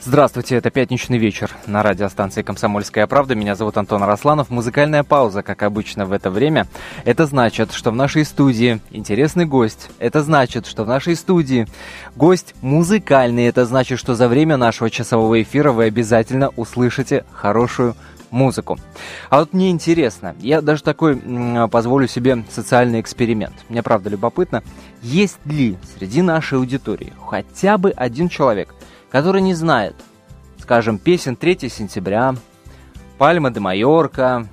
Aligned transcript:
Здравствуйте, 0.00 0.56
это 0.56 0.70
пятничный 0.70 1.18
вечер 1.18 1.50
на 1.66 1.82
радиостанции 1.82 2.42
«Комсомольская 2.42 3.06
правда». 3.06 3.34
Меня 3.34 3.54
зовут 3.54 3.76
Антон 3.76 4.02
Росланов. 4.02 4.50
Музыкальная 4.50 5.04
пауза, 5.04 5.42
как 5.42 5.62
обычно 5.62 6.06
в 6.06 6.12
это 6.12 6.30
время. 6.30 6.66
Это 7.04 7.26
значит, 7.26 7.72
что 7.72 7.90
в 7.90 7.96
нашей 7.96 8.24
студии 8.24 8.80
интересный 8.90 9.44
гость. 9.44 9.90
Это 9.98 10.22
значит, 10.22 10.66
что 10.66 10.84
в 10.84 10.88
нашей 10.88 11.14
студии 11.14 11.66
гость 12.16 12.54
музыкальный. 12.62 13.46
Это 13.46 13.64
значит, 13.64 13.98
что 13.98 14.14
за 14.14 14.28
время 14.28 14.56
нашего 14.56 14.90
часового 14.90 15.40
эфира 15.40 15.72
вы 15.72 15.84
обязательно 15.84 16.48
услышите 16.56 17.24
хорошую 17.32 17.94
музыку. 18.30 18.78
А 19.28 19.40
вот 19.40 19.52
мне 19.52 19.70
интересно, 19.70 20.34
я 20.40 20.62
даже 20.62 20.82
такой 20.82 21.16
позволю 21.70 22.08
себе 22.08 22.44
социальный 22.50 23.00
эксперимент. 23.00 23.54
Мне 23.68 23.82
правда 23.82 24.08
любопытно, 24.08 24.62
есть 25.02 25.38
ли 25.44 25.76
среди 25.96 26.22
нашей 26.22 26.58
аудитории 26.58 27.12
хотя 27.28 27.76
бы 27.76 27.90
один 27.90 28.30
человек, 28.30 28.74
который 29.12 29.42
не 29.42 29.52
знает, 29.52 29.94
скажем, 30.58 30.98
песен 30.98 31.36
3 31.36 31.68
сентября, 31.68 32.34
Пальма 33.18 33.50
де 33.50 33.60
Майорка, 33.60 34.48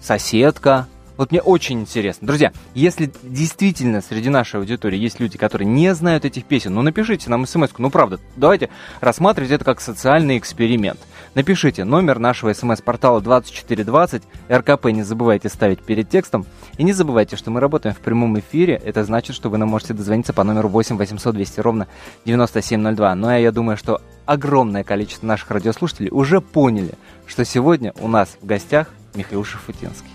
Соседка. 0.00 0.86
Вот 1.16 1.32
мне 1.32 1.42
очень 1.42 1.80
интересно. 1.80 2.28
Друзья, 2.28 2.52
если 2.74 3.12
действительно 3.24 4.00
среди 4.00 4.28
нашей 4.30 4.60
аудитории 4.60 4.96
есть 4.96 5.18
люди, 5.18 5.36
которые 5.36 5.66
не 5.66 5.92
знают 5.96 6.24
этих 6.24 6.44
песен, 6.44 6.74
ну 6.74 6.82
напишите 6.82 7.28
нам 7.28 7.44
смс 7.44 7.70
-ку. 7.70 7.76
Ну 7.78 7.90
правда, 7.90 8.20
давайте 8.36 8.70
рассматривать 9.00 9.50
это 9.50 9.64
как 9.64 9.80
социальный 9.80 10.38
эксперимент. 10.38 11.00
Напишите 11.34 11.84
номер 11.84 12.18
нашего 12.18 12.52
смс-портала 12.52 13.20
2420, 13.20 14.22
РКП 14.50 14.86
не 14.86 15.02
забывайте 15.02 15.48
ставить 15.48 15.80
перед 15.80 16.08
текстом. 16.08 16.46
И 16.78 16.84
не 16.84 16.92
забывайте, 16.92 17.36
что 17.36 17.50
мы 17.50 17.60
работаем 17.60 17.94
в 17.94 17.98
прямом 17.98 18.38
эфире. 18.38 18.80
Это 18.84 19.04
значит, 19.04 19.36
что 19.36 19.50
вы 19.50 19.58
нам 19.58 19.68
можете 19.68 19.94
дозвониться 19.94 20.32
по 20.32 20.44
номеру 20.44 20.68
8 20.68 20.96
800 20.96 21.34
200 21.34 21.60
ровно 21.60 21.86
9702. 22.24 23.14
Ну 23.14 23.28
а 23.28 23.38
я 23.38 23.52
думаю, 23.52 23.76
что 23.76 24.00
огромное 24.26 24.84
количество 24.84 25.26
наших 25.26 25.50
радиослушателей 25.50 26.10
уже 26.10 26.40
поняли, 26.40 26.94
что 27.26 27.44
сегодня 27.44 27.92
у 28.00 28.08
нас 28.08 28.36
в 28.40 28.46
гостях 28.46 28.88
Михаил 29.14 29.44
Шафутинский. 29.44 30.10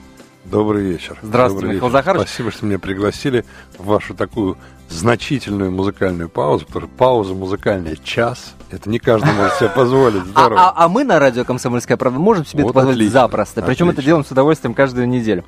Добрый 0.45 0.83
вечер. 0.83 1.17
Здравствуйте, 1.21 1.67
Добрый 1.67 1.75
Михаил 1.75 1.89
вечер. 1.89 1.99
Захарович. 1.99 2.27
Спасибо, 2.27 2.51
что 2.51 2.65
меня 2.65 2.79
пригласили 2.79 3.45
в 3.77 3.85
вашу 3.85 4.13
такую 4.13 4.57
значительную 4.93 5.71
музыкальную 5.71 6.29
паузу, 6.29 6.65
потому 6.65 6.87
что 6.87 6.95
пауза 6.97 7.33
музыкальная 7.33 7.95
час. 7.95 8.53
Это 8.69 8.89
не 8.89 8.99
каждый 8.99 9.33
может 9.33 9.53
себе 9.55 9.69
позволить. 9.69 10.23
А, 10.35 10.41
Здорово. 10.41 10.61
а- 10.61 10.73
а 10.85 10.87
мы 10.89 11.03
на 11.03 11.19
радио 11.19 11.43
«Комсомольская 11.45 11.97
правда» 11.97 12.19
можем 12.19 12.45
себе 12.45 12.63
Вот 12.63 12.69
это 12.69 12.73
позволить 12.79 12.97
отлично, 12.97 13.21
запросто. 13.21 13.61
Причем 13.61 13.89
это 13.89 14.01
делаем 14.01 14.25
с 14.25 14.31
удовольствием 14.31 14.73
каждую 14.73 15.07
неделю. 15.07 15.43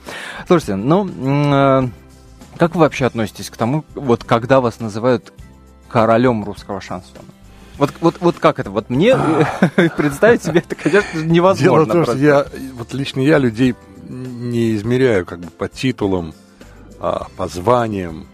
Слушайте, 0.47 0.75
ну, 0.75 1.07
э, 1.07 1.87
как 2.57 2.75
вы 2.75 2.81
вообще 2.81 3.05
относитесь 3.05 3.49
к 3.49 3.57
тому, 3.57 3.83
вот 3.95 4.23
когда 4.23 4.61
вас 4.61 4.79
называют 4.79 5.33
королем 5.89 6.43
русского 6.43 6.81
шансона? 6.81 7.19
Вот, 7.77 7.91
вот, 8.01 8.15
вот 8.21 8.35
как 8.39 8.59
это? 8.59 8.69
Вот 8.71 8.89
мне 8.89 9.17
представить 9.97 10.43
себе 10.43 10.59
это, 10.59 10.75
конечно, 10.75 11.21
Дело 11.21 11.23
невозможно. 11.31 11.85
в 11.85 11.91
том, 11.93 12.03
что 12.05 12.17
я, 12.17 12.45
вот 12.73 12.93
лично 12.93 13.21
я 13.21 13.37
людей 13.37 13.75
не 14.07 14.75
измеряю 14.75 15.25
как 15.25 15.39
бы 15.39 15.49
по 15.49 15.67
титулам, 15.67 16.33
а, 16.99 17.27
по 17.35 17.47
званиям, 17.47 18.27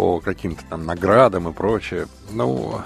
по 0.00 0.18
каким-то 0.18 0.64
там 0.64 0.86
наградам 0.86 1.50
и 1.50 1.52
прочее. 1.52 2.06
Ну, 2.30 2.80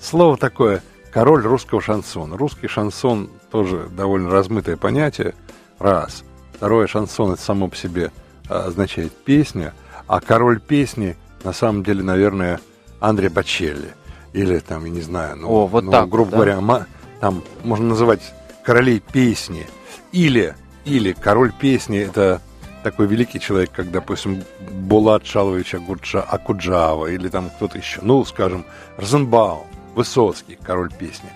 слово 0.00 0.36
такое 0.36 0.82
король 1.12 1.42
русского 1.42 1.80
шансона. 1.80 2.36
Русский 2.36 2.66
шансон 2.66 3.30
тоже 3.52 3.86
довольно 3.92 4.28
размытое 4.28 4.76
понятие. 4.76 5.36
Раз. 5.78 6.24
Второе, 6.52 6.88
шансон 6.88 7.34
это 7.34 7.40
само 7.40 7.68
по 7.68 7.76
себе 7.76 8.10
а, 8.48 8.64
означает 8.64 9.12
песня, 9.12 9.72
а 10.08 10.18
король 10.18 10.58
песни 10.60 11.16
на 11.44 11.52
самом 11.52 11.84
деле, 11.84 12.02
наверное, 12.02 12.58
Андре 12.98 13.28
Бачелли. 13.28 13.94
Или 14.32 14.58
там, 14.58 14.86
я 14.86 14.90
не 14.90 15.02
знаю, 15.02 15.36
ну, 15.36 15.48
О, 15.48 15.66
вот 15.68 15.84
ну, 15.84 15.92
так, 15.92 16.08
грубо 16.08 16.32
да? 16.32 16.36
говоря, 16.38 16.86
там 17.20 17.44
можно 17.62 17.86
называть 17.86 18.34
королей 18.64 18.98
песни. 18.98 19.64
Или, 20.10 20.56
или 20.84 21.12
король 21.12 21.52
песни 21.52 22.00
это 22.00 22.42
такой 22.82 23.06
великий 23.06 23.40
человек, 23.40 23.70
как, 23.72 23.90
допустим, 23.90 24.42
Булат 24.70 25.26
Шалович 25.26 25.74
Агуджа, 25.74 26.20
Акуджава, 26.22 27.06
или 27.06 27.28
там 27.28 27.50
кто-то 27.50 27.78
еще. 27.78 28.00
Ну, 28.02 28.24
скажем, 28.24 28.64
Розенбаум, 28.96 29.66
Высоцкий, 29.94 30.58
король 30.62 30.92
песни. 30.92 31.30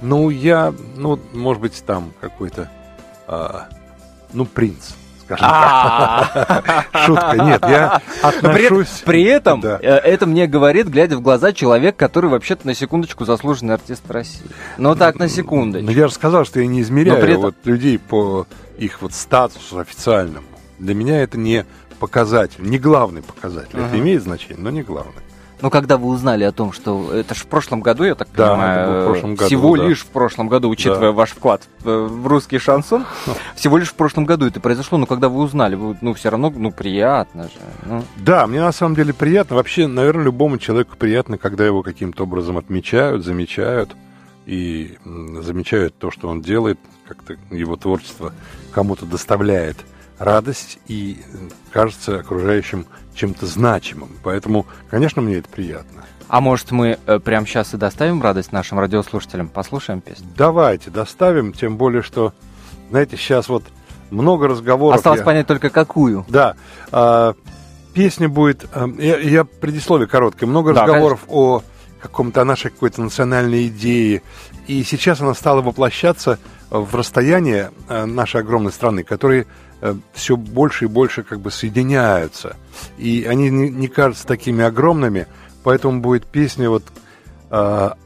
Ну, 0.00 0.30
я, 0.30 0.72
ну, 0.96 1.18
может 1.32 1.60
быть, 1.60 1.84
там 1.84 2.12
какой-то, 2.20 2.70
а, 3.26 3.68
ну, 4.32 4.46
принц, 4.46 4.92
скажем 5.24 5.46
так. 5.46 6.88
Шутка, 7.04 7.36
нет, 7.36 7.62
я 7.62 8.00
отношусь... 8.22 9.02
при 9.04 9.24
этом 9.24 9.62
э, 9.64 9.78
это 9.78 10.26
мне 10.26 10.46
говорит, 10.46 10.88
глядя 10.88 11.16
в 11.16 11.20
глаза, 11.20 11.52
человек, 11.52 11.96
который 11.96 12.30
вообще-то 12.30 12.66
на 12.66 12.74
секундочку 12.74 13.24
заслуженный 13.24 13.74
артист 13.74 14.10
России. 14.10 14.46
Ну 14.78 14.96
так, 14.96 15.16
на 15.16 15.28
секундочку. 15.28 15.86
Ну, 15.86 15.92
я 15.92 16.08
же 16.08 16.14
сказал, 16.14 16.44
что 16.44 16.60
я 16.60 16.66
не 16.66 16.80
измеряю 16.80 17.38
вот 17.38 17.54
людей 17.64 17.98
по 17.98 18.46
их 18.78 19.02
вот 19.02 19.12
статусу 19.12 19.78
официальному. 19.78 20.46
Для 20.80 20.94
меня 20.94 21.22
это 21.22 21.38
не 21.38 21.64
показатель, 22.00 22.62
не 22.62 22.78
главный 22.78 23.22
показатель. 23.22 23.74
Ага. 23.74 23.86
Это 23.86 23.98
имеет 23.98 24.22
значение, 24.22 24.58
но 24.58 24.70
не 24.70 24.82
главный. 24.82 25.22
Ну, 25.62 25.68
когда 25.68 25.98
вы 25.98 26.08
узнали 26.08 26.42
о 26.44 26.52
том, 26.52 26.72
что 26.72 27.12
это 27.12 27.34
же 27.34 27.42
в 27.42 27.46
прошлом 27.46 27.82
году, 27.82 28.04
я 28.04 28.14
так 28.14 28.28
Да, 28.34 28.52
понимаю, 28.52 29.02
в 29.02 29.04
прошлом 29.04 29.34
году, 29.34 29.46
всего 29.46 29.76
да. 29.76 29.84
лишь 29.84 30.00
в 30.00 30.06
прошлом 30.06 30.48
году, 30.48 30.70
учитывая 30.70 31.10
Да. 31.10 31.12
ваш 31.12 31.32
вклад 31.32 31.68
в, 31.80 32.06
в 32.06 32.26
русский 32.26 32.56
шансон, 32.58 33.04
всего 33.56 33.76
лишь 33.76 33.88
в 33.90 33.94
прошлом 33.94 34.24
году 34.24 34.46
это 34.46 34.58
произошло, 34.58 34.96
но 34.96 35.04
когда 35.04 35.28
вы 35.28 35.40
узнали, 35.42 35.74
вы, 35.74 35.98
ну, 36.00 36.14
все 36.14 36.30
равно, 36.30 36.50
ну, 36.56 36.70
приятно 36.72 37.42
же. 37.44 37.50
ну. 37.84 38.02
Да, 38.16 38.46
мне 38.46 38.62
на 38.62 38.72
самом 38.72 38.94
деле 38.94 39.12
приятно. 39.12 39.56
Вообще, 39.56 39.86
наверное, 39.86 40.24
любому 40.24 40.56
человеку 40.56 40.96
приятно, 40.96 41.36
когда 41.36 41.66
его 41.66 41.82
каким-то 41.82 42.22
образом 42.22 42.56
отмечают, 42.56 43.22
замечают 43.22 43.94
и 44.46 44.96
замечают 45.04 45.94
то, 45.98 46.10
что 46.10 46.28
он 46.28 46.40
делает, 46.40 46.78
как-то 47.06 47.36
его 47.50 47.76
творчество 47.76 48.32
кому-то 48.72 49.04
доставляет 49.04 49.76
радость 50.20 50.78
и 50.86 51.18
м, 51.32 51.50
кажется 51.72 52.20
окружающим 52.20 52.86
чем-то 53.14 53.46
значимым. 53.46 54.10
Поэтому, 54.22 54.66
конечно, 54.88 55.20
мне 55.22 55.36
это 55.38 55.48
приятно. 55.48 56.04
А 56.28 56.40
может, 56.40 56.70
мы 56.70 56.98
э, 57.06 57.18
прямо 57.18 57.44
сейчас 57.46 57.74
и 57.74 57.76
доставим 57.76 58.22
радость 58.22 58.52
нашим 58.52 58.78
радиослушателям? 58.78 59.48
Послушаем 59.48 60.00
песню? 60.00 60.26
Давайте 60.36 60.90
доставим, 60.90 61.52
тем 61.52 61.76
более, 61.76 62.02
что, 62.02 62.32
знаете, 62.90 63.16
сейчас 63.16 63.48
вот 63.48 63.64
много 64.10 64.46
разговоров. 64.46 64.96
Осталось 64.98 65.20
я- 65.20 65.24
понять 65.26 65.46
только 65.48 65.70
какую. 65.70 66.24
Да. 66.28 66.54
а, 66.92 67.34
песня 67.94 68.28
будет... 68.28 68.66
а, 68.72 68.88
я, 68.98 69.18
я 69.18 69.44
предисловие 69.44 70.06
короткое. 70.06 70.46
Много 70.46 70.72
Да, 70.74 70.82
разговоров 70.82 71.20
о 71.28 71.62
каком-то 72.00 72.42
о 72.42 72.44
нашей 72.44 72.70
какой-то 72.70 73.02
национальной 73.02 73.66
идее. 73.68 74.22
И 74.66 74.84
сейчас 74.84 75.20
она 75.20 75.34
стала 75.34 75.62
воплощаться 75.62 76.38
в 76.70 76.94
расстояние 76.94 77.72
а, 77.88 78.06
нашей 78.06 78.40
огромной 78.42 78.70
страны, 78.72 79.02
которые 79.02 79.46
все 80.12 80.36
больше 80.36 80.84
и 80.84 80.88
больше 80.88 81.22
как 81.22 81.40
бы 81.40 81.50
соединяются. 81.50 82.56
И 82.98 83.24
они 83.28 83.50
не, 83.50 83.70
не 83.70 83.88
кажутся 83.88 84.26
такими 84.26 84.64
огромными, 84.64 85.26
поэтому 85.62 86.00
будет 86.00 86.26
песня 86.26 86.68
вот 86.68 86.84
а, 87.50 87.96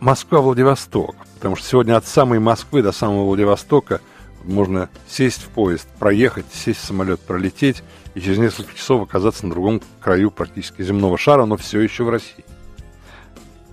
Москва-Владивосток. 0.00 1.16
Потому 1.36 1.56
что 1.56 1.66
сегодня 1.66 1.96
от 1.96 2.06
самой 2.06 2.38
Москвы 2.38 2.82
до 2.82 2.92
самого 2.92 3.24
Владивостока 3.24 4.00
можно 4.44 4.88
сесть 5.08 5.42
в 5.42 5.48
поезд, 5.48 5.86
проехать, 5.98 6.46
сесть 6.52 6.80
в 6.80 6.84
самолет, 6.84 7.20
пролететь 7.20 7.82
и 8.14 8.20
через 8.20 8.38
несколько 8.38 8.74
часов 8.74 9.02
оказаться 9.02 9.46
на 9.46 9.52
другом 9.52 9.80
краю 10.00 10.30
практически 10.30 10.82
земного 10.82 11.18
шара, 11.18 11.46
но 11.46 11.56
все 11.56 11.80
еще 11.80 12.04
в 12.04 12.10
России. 12.10 12.44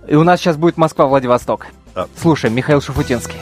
И 0.08 0.14
у 0.14 0.24
нас 0.24 0.40
сейчас 0.40 0.56
будет 0.56 0.76
Москва-Владивосток. 0.76 1.66
Да. 1.94 2.08
Слушаем, 2.16 2.54
Михаил 2.54 2.80
Шуфутинский. 2.80 3.36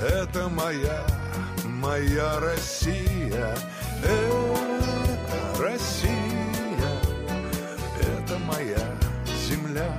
Это 0.00 0.48
моя, 0.48 1.04
моя 1.64 2.40
Россия. 2.40 3.56
Это 4.02 5.62
Россия, 5.62 6.92
это 8.00 8.38
моя 8.38 8.96
земля. 9.48 9.98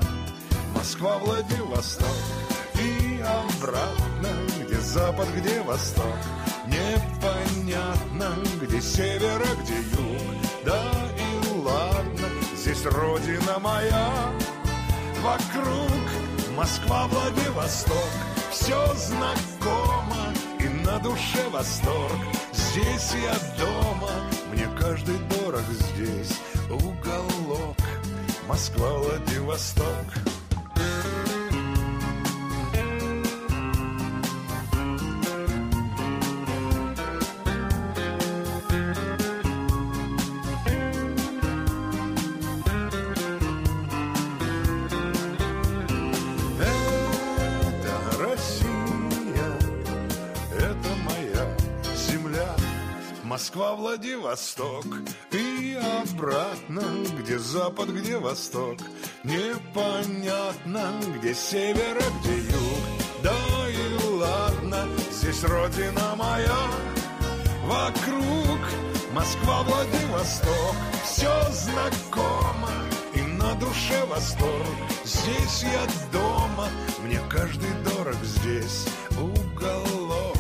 Москва, 0.74 1.18
Владивосток 1.18 2.08
и 2.76 3.22
обратно, 3.22 4.30
где 4.64 4.76
запад, 4.76 5.28
где 5.36 5.62
восток. 5.62 6.16
Непонятно, 6.66 8.36
где 8.62 8.82
север, 8.82 9.42
а 9.42 9.64
где 9.64 9.76
юг. 9.76 10.40
Да 10.66 10.92
и 11.18 11.58
ладно, 11.58 12.28
здесь 12.56 12.86
родина 12.86 13.60
моя. 13.60 14.32
Вокруг 15.22 16.56
Москва, 16.56 17.08
Владивосток, 17.08 18.10
все 18.60 18.94
знакомо 18.96 20.34
и 20.60 20.68
на 20.86 21.00
душе 21.00 21.48
восторг. 21.52 22.18
Здесь 22.52 23.14
я 23.24 23.36
дома, 23.58 24.12
мне 24.52 24.68
каждый 24.80 25.18
дорог 25.30 25.64
здесь 25.70 26.40
уголок. 26.70 27.78
Москва, 28.48 28.90
Владивосток. 28.98 30.29
Владивосток 53.90 54.86
и 55.32 55.76
обратно, 56.04 56.84
где 57.18 57.40
запад, 57.40 57.90
где 57.90 58.20
восток. 58.20 58.78
Непонятно, 59.24 60.94
где 61.18 61.34
север, 61.34 61.98
а 61.98 62.20
где 62.20 62.38
юг. 62.38 63.24
Да 63.24 63.34
и 63.68 64.08
ладно, 64.10 64.88
здесь 65.12 65.44
родина 65.44 66.16
моя. 66.16 66.56
Вокруг 67.66 68.60
Москва, 69.12 69.64
Владивосток, 69.64 70.76
все 71.04 71.34
знакомо 71.50 72.70
и 73.16 73.22
на 73.22 73.56
душе 73.56 74.06
восторг. 74.06 74.68
Здесь 75.04 75.64
я 75.64 75.88
дома, 76.12 76.70
мне 77.04 77.20
каждый 77.28 77.72
дорог 77.84 78.24
здесь 78.24 78.86
уголок. 79.18 80.38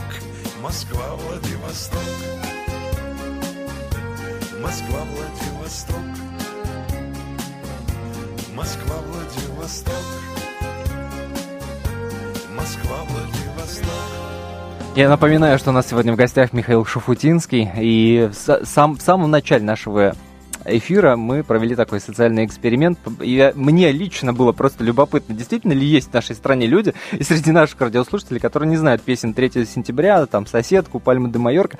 Москва, 0.61 1.15
Владивосток. 1.15 2.68
Москва, 4.61 4.99
Владивосток. 5.15 5.95
Москва, 8.55 8.95
Владивосток. 9.07 9.93
Москва, 12.55 12.97
Владивосток. 13.09 13.89
Я 14.95 15.09
напоминаю, 15.09 15.59
что 15.59 15.69
у 15.69 15.73
нас 15.73 15.87
сегодня 15.87 16.13
в 16.13 16.15
гостях 16.15 16.51
Михаил 16.53 16.83
Шуфутинский, 16.85 17.69
и 17.77 18.29
в, 18.31 18.35
са- 18.35 18.65
сам, 18.65 18.95
в 18.97 19.01
самом 19.01 19.31
начале 19.31 19.63
нашего 19.63 20.15
эфира 20.65 21.15
мы 21.15 21.43
провели 21.43 21.73
такой 21.73 22.01
социальный 22.01 22.45
эксперимент. 22.45 22.99
И 23.21 23.51
мне 23.55 23.91
лично 23.91 24.33
было 24.33 24.51
просто 24.51 24.83
любопытно, 24.83 25.33
действительно 25.33 25.71
ли 25.73 25.85
есть 25.85 26.09
в 26.09 26.13
нашей 26.13 26.35
стране 26.35 26.67
люди, 26.67 26.93
и 27.13 27.23
среди 27.23 27.51
наших 27.51 27.79
радиослушателей, 27.79 28.39
которые 28.39 28.69
не 28.69 28.77
знают 28.77 29.01
песен 29.01 29.33
3 29.33 29.65
сентября, 29.65 30.25
там, 30.25 30.45
«Соседку», 30.45 30.99
«Пальма 30.99 31.29
де 31.29 31.39
Майорка». 31.39 31.77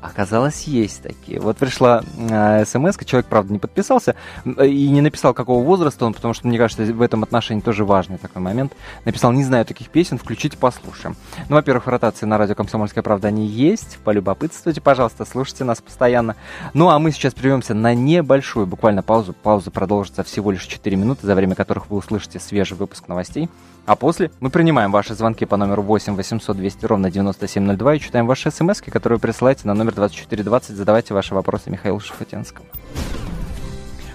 Оказалось, 0.00 0.64
есть 0.64 1.02
такие. 1.02 1.40
Вот 1.40 1.56
пришла 1.56 2.02
смс 2.02 2.96
человек, 3.04 3.26
правда, 3.26 3.52
не 3.52 3.58
подписался 3.58 4.14
м, 4.44 4.52
и 4.52 4.88
не 4.90 5.00
написал, 5.00 5.34
какого 5.34 5.64
возраста 5.64 6.06
он, 6.06 6.14
потому 6.14 6.34
что, 6.34 6.46
мне 6.46 6.56
кажется, 6.56 6.84
в 6.84 7.02
этом 7.02 7.24
отношении 7.24 7.60
тоже 7.60 7.84
важный 7.84 8.18
такой 8.18 8.40
момент. 8.40 8.72
Написал, 9.04 9.32
не 9.32 9.42
знаю 9.42 9.64
таких 9.64 9.88
песен, 9.88 10.16
включите, 10.16 10.56
послушаем. 10.56 11.16
Ну, 11.48 11.56
во-первых, 11.56 11.88
ротации 11.88 12.26
на 12.26 12.38
радио 12.38 12.54
«Комсомольская 12.54 13.02
правда» 13.02 13.28
они 13.28 13.46
есть. 13.46 13.98
Полюбопытствуйте, 14.04 14.80
пожалуйста, 14.80 15.24
слушайте 15.24 15.64
нас 15.64 15.80
постоянно. 15.80 16.36
Ну, 16.74 16.90
а 16.90 16.98
мы 17.00 17.10
сейчас 17.10 17.34
прервемся 17.34 17.74
на 17.74 17.92
небольшую 17.92 18.66
буквально 18.66 19.02
паузу. 19.02 19.32
Пауза 19.32 19.72
продолжится 19.72 20.22
всего 20.22 20.52
лишь 20.52 20.64
4 20.64 20.96
минуты, 20.96 21.26
за 21.26 21.34
время 21.34 21.56
которых 21.56 21.90
вы 21.90 21.96
услышите 21.96 22.38
свежий 22.38 22.76
выпуск 22.76 23.08
новостей. 23.08 23.48
А 23.88 23.96
после 23.96 24.30
мы 24.40 24.50
принимаем 24.50 24.92
ваши 24.92 25.14
звонки 25.14 25.46
по 25.46 25.56
номеру 25.56 25.82
8 25.82 26.14
800 26.14 26.54
200 26.54 26.84
ровно 26.84 27.10
9702 27.10 27.94
и 27.94 27.98
читаем 27.98 28.26
ваши 28.26 28.50
смс, 28.50 28.82
которые 28.82 29.16
вы 29.16 29.20
присылаете 29.22 29.62
на 29.64 29.72
номер 29.72 29.94
2420. 29.94 30.76
Задавайте 30.76 31.14
ваши 31.14 31.34
вопросы 31.34 31.70
Михаилу 31.70 31.98
Шафутинскому. 31.98 32.66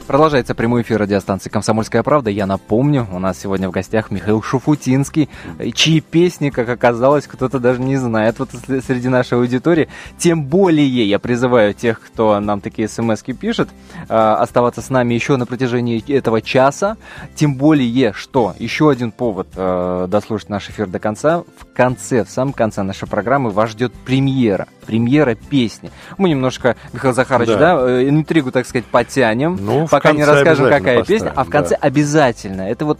Продолжается 0.07 0.53
прямой 0.53 0.81
эфир 0.81 0.99
радиостанции 0.99 1.49
«Комсомольская 1.49 2.03
правда». 2.03 2.29
Я 2.29 2.45
напомню, 2.45 3.07
у 3.13 3.19
нас 3.19 3.39
сегодня 3.39 3.69
в 3.69 3.71
гостях 3.71 4.11
Михаил 4.11 4.41
Шуфутинский, 4.43 5.29
чьи 5.73 6.01
песни, 6.01 6.49
как 6.49 6.67
оказалось, 6.67 7.25
кто-то 7.25 7.57
даже 7.57 7.81
не 7.81 7.95
знает 7.95 8.37
вот 8.37 8.49
среди 8.85 9.07
нашей 9.07 9.37
аудитории. 9.37 9.87
Тем 10.17 10.43
более 10.43 11.07
я 11.07 11.19
призываю 11.19 11.73
тех, 11.73 12.01
кто 12.01 12.37
нам 12.41 12.59
такие 12.59 12.89
смс 12.89 13.23
пишет, 13.39 13.69
э, 14.09 14.13
оставаться 14.13 14.81
с 14.81 14.89
нами 14.89 15.13
еще 15.13 15.37
на 15.37 15.45
протяжении 15.45 16.03
этого 16.13 16.41
часа. 16.41 16.97
Тем 17.33 17.55
более, 17.55 18.11
что 18.11 18.53
еще 18.59 18.89
один 18.89 19.11
повод 19.11 19.47
э, 19.55 20.07
дослушать 20.09 20.49
наш 20.49 20.69
эфир 20.69 20.87
до 20.87 20.99
конца. 20.99 21.43
В 21.57 21.73
конце, 21.73 22.25
в 22.25 22.29
самом 22.29 22.51
конце 22.51 22.83
нашей 22.83 23.07
программы 23.07 23.51
вас 23.51 23.69
ждет 23.71 23.93
премьера. 23.93 24.67
Премьера 24.85 25.35
песни. 25.35 25.91
Мы 26.17 26.29
немножко, 26.29 26.75
Михаил 26.91 27.13
Захарович, 27.15 27.51
да, 27.51 27.57
Да. 27.77 27.89
э, 27.89 28.09
интригу, 28.09 28.51
так 28.51 28.67
сказать, 28.67 28.85
потянем 28.85 29.57
Ну, 29.61 29.87
пока 29.93 30.11
не 30.13 30.23
расскажем, 30.23 30.69
какая 30.69 31.03
песня, 31.03 31.31
а 31.35 31.43
в 31.43 31.49
конце 31.49 31.71
да. 31.71 31.87
обязательно. 31.87 32.61
Это 32.63 32.85
вот 32.85 32.99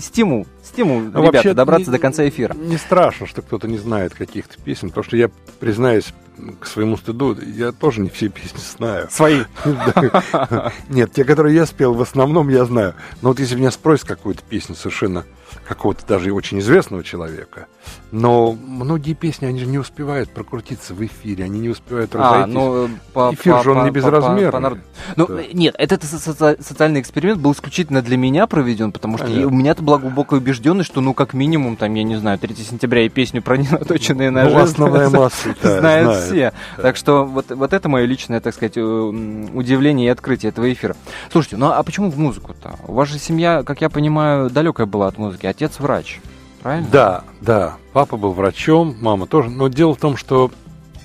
стимул, 0.00 0.46
стимул, 0.62 1.00
Ну, 1.00 1.08
ребята, 1.08 1.22
вообще, 1.36 1.54
добраться 1.54 1.90
не- 1.90 1.96
до 1.96 1.98
конца 2.00 2.28
эфира. 2.28 2.54
Не 2.54 2.76
страшно, 2.76 3.26
что 3.26 3.42
кто-то 3.42 3.68
не 3.68 3.78
знает 3.78 4.14
каких-то 4.14 4.60
песен, 4.62 4.88
потому 4.88 5.04
что 5.04 5.16
я, 5.16 5.30
признаюсь, 5.60 6.12
к 6.60 6.66
своему 6.66 6.96
стыду, 6.96 7.36
я 7.40 7.72
тоже 7.72 8.00
не 8.00 8.10
все 8.10 8.28
песни 8.28 8.58
знаю. 8.76 9.08
Свои. 9.10 9.44
Нет, 10.88 11.12
те, 11.12 11.24
которые 11.24 11.54
я 11.54 11.66
спел, 11.66 11.94
в 11.94 12.02
основном 12.02 12.48
я 12.48 12.64
знаю. 12.64 12.94
Но 13.22 13.30
вот 13.30 13.40
если 13.40 13.56
меня 13.56 13.70
спросят 13.70 14.06
какую-то 14.06 14.42
песню 14.42 14.74
совершенно 14.74 15.24
какого-то 15.66 16.06
даже 16.06 16.32
очень 16.32 16.60
известного 16.60 17.02
человека, 17.04 17.66
но 18.12 18.52
многие 18.52 19.14
песни, 19.14 19.46
они 19.46 19.58
же 19.60 19.66
не 19.66 19.78
успевают 19.78 20.30
прокрутиться 20.30 20.94
в 20.94 21.04
эфире, 21.04 21.44
они 21.44 21.58
не 21.60 21.68
успевают 21.68 22.14
А, 22.14 22.18
разойтись. 22.18 22.54
ну, 22.54 22.88
по, 23.12 23.30
Эфир 23.34 23.54
по- 23.56 23.62
же 23.62 23.70
он 23.72 23.78
по- 23.80 23.84
не 23.84 23.90
по- 23.90 23.94
безразмерный. 23.94 24.52
по 24.52 24.60
народу. 24.60 24.80
Ну, 25.16 25.26
Да. 25.26 25.42
нет, 25.52 25.74
этот 25.78 26.04
со- 26.04 26.18
со- 26.18 26.56
социальный 26.62 27.00
эксперимент 27.00 27.40
был 27.40 27.52
исключительно 27.52 28.02
для 28.02 28.16
меня 28.16 28.46
проведен, 28.46 28.92
потому 28.92 29.18
что 29.18 29.26
Понятно. 29.26 29.46
у 29.48 29.50
меня-то 29.50 29.82
была 29.82 29.98
глубокая 29.98 30.40
убежденность, 30.40 30.88
что, 30.90 31.00
ну, 31.00 31.14
как 31.14 31.34
минимум, 31.34 31.76
там, 31.76 31.92
я 31.94 32.02
не 32.04 32.16
знаю, 32.16 32.38
3 32.38 32.62
сентября 32.64 33.02
и 33.02 33.08
песню 33.08 33.42
про 33.42 33.56
ненаточенные 33.56 34.30
ножи. 34.30 34.54
Ну, 34.54 34.60
основная 34.62 35.10
масса 35.10 35.54
да, 35.62 35.80
знают 35.80 36.06
знает. 36.16 36.24
все. 36.24 36.52
Так 36.82 36.96
что 36.96 37.24
вот, 37.24 37.50
вот 37.50 37.72
это 37.72 37.88
мое 37.88 38.04
личное, 38.04 38.40
так 38.40 38.54
сказать, 38.54 38.76
э, 38.76 38.80
удивление 38.80 40.06
и 40.06 40.10
открытие 40.10 40.50
этого 40.50 40.72
эфира. 40.72 40.96
Слушайте, 41.30 41.56
ну 41.56 41.66
а 41.66 41.82
почему 41.82 42.10
в 42.10 42.18
музыку-то? 42.18 42.76
У 42.86 42.92
вас 42.94 43.08
же 43.08 43.18
семья, 43.18 43.62
как 43.64 43.80
я 43.80 43.90
понимаю, 43.90 44.50
далекая 44.50 44.86
была 44.86 45.08
от 45.08 45.18
музыки. 45.18 45.46
Отец 45.56 45.80
врач, 45.80 46.20
правильно? 46.62 46.86
Да, 46.92 47.24
да. 47.40 47.76
Папа 47.94 48.18
был 48.18 48.32
врачом, 48.32 48.94
мама 49.00 49.26
тоже. 49.26 49.48
Но 49.48 49.68
дело 49.68 49.94
в 49.94 49.98
том, 49.98 50.18
что 50.18 50.50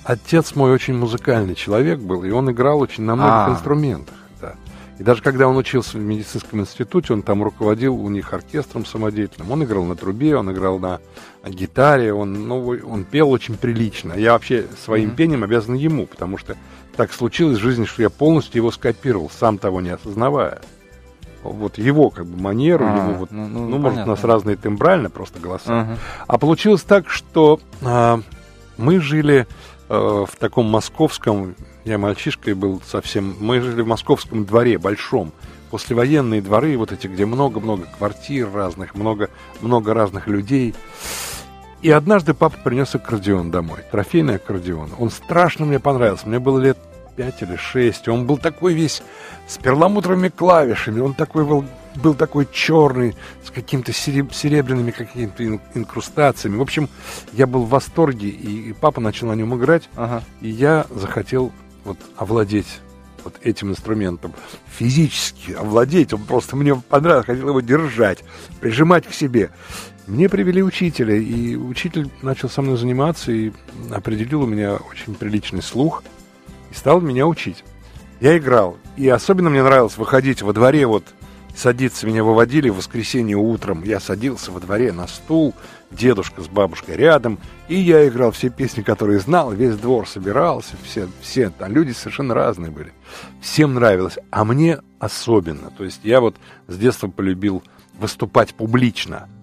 отец 0.04 0.54
мой 0.54 0.72
очень 0.72 0.94
музыкальный 0.94 1.54
человек 1.54 1.98
был, 2.00 2.22
и 2.22 2.30
он 2.30 2.50
играл 2.50 2.80
очень 2.80 3.04
на 3.04 3.14
многих 3.16 3.48
А. 3.48 3.50
инструментах. 3.52 4.14
Да. 4.42 4.54
И 4.98 5.02
даже 5.02 5.22
когда 5.22 5.48
он 5.48 5.56
учился 5.56 5.96
в 5.96 6.02
медицинском 6.02 6.60
институте, 6.60 7.14
он 7.14 7.22
там 7.22 7.42
руководил 7.42 7.94
у 7.94 8.10
них 8.10 8.34
оркестром 8.34 8.84
самодеятельным. 8.84 9.50
Он 9.50 9.64
играл 9.64 9.84
на 9.84 9.96
трубе, 9.96 10.36
он 10.36 10.52
играл 10.52 10.78
на 10.78 11.00
гитаре, 11.46 12.12
он, 12.12 12.46
ну, 12.46 12.76
он 12.86 13.04
пел 13.04 13.30
очень 13.30 13.56
прилично. 13.56 14.12
Я 14.12 14.32
вообще 14.32 14.66
своим 14.84 15.08
Мгм. 15.08 15.16
пением 15.16 15.44
обязан 15.44 15.76
ему, 15.76 16.04
потому 16.06 16.36
что 16.36 16.56
так 16.94 17.10
случилось 17.14 17.56
в 17.56 17.62
жизни, 17.62 17.86
что 17.86 18.02
я 18.02 18.10
полностью 18.10 18.58
его 18.58 18.70
скопировал, 18.70 19.30
сам 19.30 19.56
того 19.56 19.80
не 19.80 19.88
осознавая. 19.88 20.60
Вот 21.42 21.78
его 21.78 22.10
как 22.10 22.26
бы 22.26 22.40
манеру, 22.40 22.86
А, 22.86 22.96
его 22.96 23.18
вот, 23.18 23.30
ну, 23.32 23.48
ну, 23.48 23.68
ну, 23.68 23.78
может, 23.78 24.06
у 24.06 24.10
нас 24.10 24.22
разные 24.24 24.56
тембрально 24.56 25.10
просто 25.10 25.40
голоса. 25.40 25.80
Ага. 25.80 25.98
А 26.26 26.38
получилось 26.38 26.82
так, 26.82 27.08
что 27.08 27.60
а, 27.82 28.20
мы 28.76 29.00
жили 29.00 29.46
э, 29.88 30.24
в 30.28 30.36
таком 30.38 30.66
московском, 30.66 31.54
я 31.84 31.98
мальчишкой 31.98 32.54
был 32.54 32.80
совсем, 32.86 33.34
мы 33.40 33.60
жили 33.60 33.82
в 33.82 33.86
московском 33.86 34.44
дворе 34.44 34.78
большом. 34.78 35.32
Послевоенные 35.70 36.42
дворы, 36.42 36.76
вот 36.76 36.92
эти, 36.92 37.06
где 37.06 37.24
много-много 37.24 37.86
квартир 37.96 38.52
разных, 38.52 38.94
много, 38.94 39.30
много 39.62 39.94
разных 39.94 40.26
людей. 40.26 40.74
И 41.80 41.90
однажды 41.90 42.34
папа 42.34 42.56
принес 42.62 42.94
аккордеон 42.94 43.50
домой, 43.50 43.80
трофейный 43.90 44.36
аккордеон. 44.36 44.90
Он 44.98 45.10
страшно 45.10 45.64
мне 45.64 45.80
понравился. 45.80 46.28
Мне 46.28 46.38
было 46.38 46.60
лет 46.60 46.78
пять 47.16 47.42
или 47.42 47.56
шесть. 47.56 48.08
Он 48.08 48.26
был 48.26 48.38
такой 48.38 48.74
весь 48.74 49.02
с 49.46 49.58
перламутровыми 49.58 50.28
клавишами. 50.28 51.00
Он 51.00 51.14
такой 51.14 51.44
был, 51.44 51.64
был 51.96 52.14
такой 52.14 52.48
черный, 52.50 53.14
с 53.44 53.50
какими-то 53.50 53.92
серебряными 53.92 54.90
какими-то 54.90 55.60
инкрустациями. 55.74 56.56
В 56.56 56.62
общем, 56.62 56.88
я 57.32 57.46
был 57.46 57.64
в 57.64 57.68
восторге, 57.68 58.28
и, 58.28 58.70
и 58.70 58.72
папа 58.72 59.00
начал 59.00 59.28
на 59.28 59.34
нем 59.34 59.54
играть. 59.56 59.88
Ага. 59.96 60.22
И 60.40 60.48
я 60.48 60.86
захотел 60.90 61.52
вот 61.84 61.98
овладеть 62.16 62.80
вот 63.24 63.36
этим 63.42 63.70
инструментом, 63.70 64.34
физически 64.66 65.52
овладеть, 65.52 66.12
он 66.12 66.24
просто 66.24 66.56
мне 66.56 66.74
понравился, 66.74 67.32
хотел 67.32 67.50
его 67.50 67.60
держать, 67.60 68.24
прижимать 68.60 69.06
к 69.06 69.12
себе. 69.12 69.50
Мне 70.08 70.28
привели 70.28 70.62
учителя, 70.62 71.14
и 71.14 71.54
учитель 71.54 72.10
начал 72.22 72.50
со 72.50 72.60
мной 72.62 72.76
заниматься 72.76 73.30
и 73.30 73.52
определил 73.92 74.42
у 74.42 74.46
меня 74.46 74.74
очень 74.74 75.14
приличный 75.14 75.62
слух 75.62 76.02
и 76.72 76.74
стал 76.74 77.00
меня 77.00 77.26
учить. 77.26 77.64
Я 78.20 78.38
играл, 78.38 78.78
и 78.96 79.08
особенно 79.08 79.50
мне 79.50 79.62
нравилось 79.62 79.98
выходить 79.98 80.42
во 80.42 80.52
дворе, 80.52 80.86
вот 80.86 81.04
садиться, 81.54 82.06
меня 82.06 82.24
выводили 82.24 82.70
в 82.70 82.76
воскресенье 82.76 83.36
утром, 83.36 83.84
я 83.84 84.00
садился 84.00 84.50
во 84.50 84.60
дворе 84.60 84.90
на 84.92 85.06
стул, 85.06 85.54
дедушка 85.90 86.40
с 86.40 86.48
бабушкой 86.48 86.96
рядом, 86.96 87.38
и 87.68 87.74
я 87.74 88.08
играл 88.08 88.30
все 88.30 88.48
песни, 88.48 88.80
которые 88.80 89.18
знал, 89.18 89.52
весь 89.52 89.76
двор 89.76 90.08
собирался, 90.08 90.76
все, 90.82 91.08
все, 91.20 91.50
там 91.50 91.72
люди 91.72 91.92
совершенно 91.92 92.32
разные 92.32 92.70
были. 92.70 92.92
Всем 93.42 93.74
нравилось, 93.74 94.18
а 94.30 94.44
мне 94.44 94.78
особенно. 94.98 95.70
То 95.76 95.84
есть 95.84 96.00
я 96.04 96.20
вот 96.22 96.36
с 96.68 96.78
детства 96.78 97.08
полюбил 97.08 97.62
выступать 97.98 98.54
публично– 98.54 99.28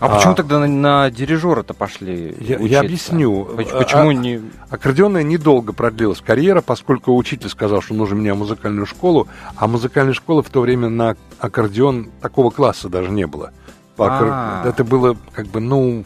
а, 0.00 0.06
а 0.06 0.16
почему 0.16 0.34
тогда 0.34 0.58
на, 0.58 0.66
на 0.66 1.10
дирижера-то 1.10 1.74
пошли? 1.74 2.34
Я, 2.40 2.58
я 2.58 2.80
объясню. 2.80 3.44
Почему 3.44 4.08
а, 4.08 4.14
не. 4.14 4.40
Аккордеонная 4.70 5.22
недолго 5.22 5.72
продлилась 5.74 6.20
карьера, 6.20 6.62
поскольку 6.62 7.14
учитель 7.14 7.50
сказал, 7.50 7.82
что 7.82 7.92
нужно 7.94 8.14
меня 8.14 8.34
в 8.34 8.38
музыкальную 8.38 8.86
школу, 8.86 9.28
а 9.56 9.66
музыкальной 9.66 10.14
школы 10.14 10.42
в 10.42 10.48
то 10.48 10.62
время 10.62 10.88
на 10.88 11.16
аккордеон 11.38 12.10
такого 12.22 12.50
класса 12.50 12.88
даже 12.88 13.10
не 13.10 13.26
было. 13.26 13.52
А-а-а. 13.98 14.66
Это 14.66 14.84
было 14.84 15.16
как 15.32 15.46
бы, 15.48 15.60
ну, 15.60 16.04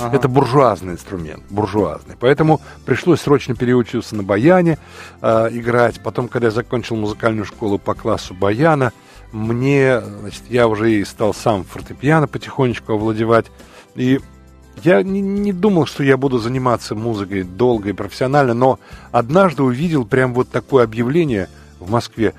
ага. 0.00 0.16
это 0.16 0.28
буржуазный 0.28 0.94
инструмент, 0.94 1.44
буржуазный. 1.50 2.16
Поэтому 2.18 2.60
пришлось 2.86 3.20
срочно 3.20 3.54
переучиться 3.54 4.16
на 4.16 4.22
баяне 4.22 4.78
э, 5.20 5.48
играть. 5.50 6.00
Потом, 6.02 6.28
когда 6.28 6.46
я 6.46 6.50
закончил 6.50 6.96
музыкальную 6.96 7.44
школу 7.44 7.78
по 7.78 7.94
классу 7.94 8.32
баяна, 8.32 8.92
мне, 9.32 10.00
значит, 10.00 10.42
я 10.48 10.68
уже 10.68 10.92
и 10.92 11.04
стал 11.04 11.34
сам 11.34 11.64
фортепиано 11.64 12.26
потихонечку 12.26 12.94
овладевать. 12.94 13.46
И 13.94 14.20
я 14.82 15.02
не, 15.02 15.20
не 15.20 15.52
думал, 15.52 15.86
что 15.86 16.02
я 16.02 16.16
буду 16.16 16.38
заниматься 16.38 16.94
музыкой 16.94 17.42
долго 17.42 17.90
и 17.90 17.92
профессионально, 17.92 18.54
но 18.54 18.78
однажды 19.10 19.62
увидел 19.62 20.04
прям 20.04 20.34
вот 20.34 20.50
такое 20.50 20.84
объявление 20.84 21.48
в 21.80 21.90
Москве. 21.90 22.34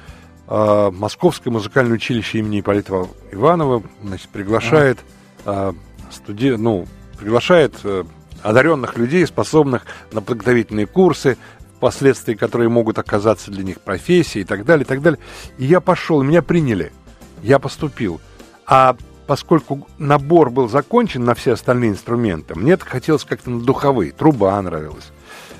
Э, 0.47 0.91
Московское 0.91 1.51
музыкальное 1.51 1.95
училище 1.95 2.39
имени 2.39 2.59
Ипполита 2.59 3.07
Иванова 3.31 3.83
значит, 4.03 4.29
приглашает, 4.29 4.99
э, 5.45 5.73
студи... 6.11 6.51
ну, 6.51 6.87
приглашает 7.17 7.73
э, 7.83 8.03
одаренных 8.43 8.97
людей, 8.97 9.25
способных 9.25 9.85
на 10.11 10.21
подготовительные 10.21 10.85
курсы, 10.85 11.37
последствия, 11.79 12.35
которые 12.35 12.69
могут 12.69 12.99
оказаться 12.99 13.51
для 13.51 13.63
них 13.63 13.81
профессией 13.81 14.43
и 14.43 14.45
так 14.45 14.65
далее, 14.65 14.83
и 14.83 14.87
так 14.87 15.01
далее. 15.01 15.19
И 15.57 15.65
я 15.65 15.79
пошел, 15.79 16.21
меня 16.23 16.41
приняли, 16.41 16.91
я 17.41 17.59
поступил. 17.59 18.19
А 18.65 18.95
поскольку 19.27 19.87
набор 19.97 20.49
был 20.49 20.69
закончен 20.69 21.23
на 21.23 21.35
все 21.35 21.53
остальные 21.53 21.91
инструменты, 21.91 22.55
мне 22.55 22.77
хотелось 22.77 23.23
как-то 23.23 23.49
на 23.49 23.61
духовые, 23.61 24.11
труба 24.11 24.61
нравилась. 24.61 25.11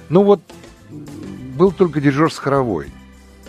Ну 0.09 0.23
вот, 0.23 0.41
был 0.89 1.71
только 1.71 1.99
дирижер 1.99 2.31
с 2.31 2.37
хоровой. 2.37 2.91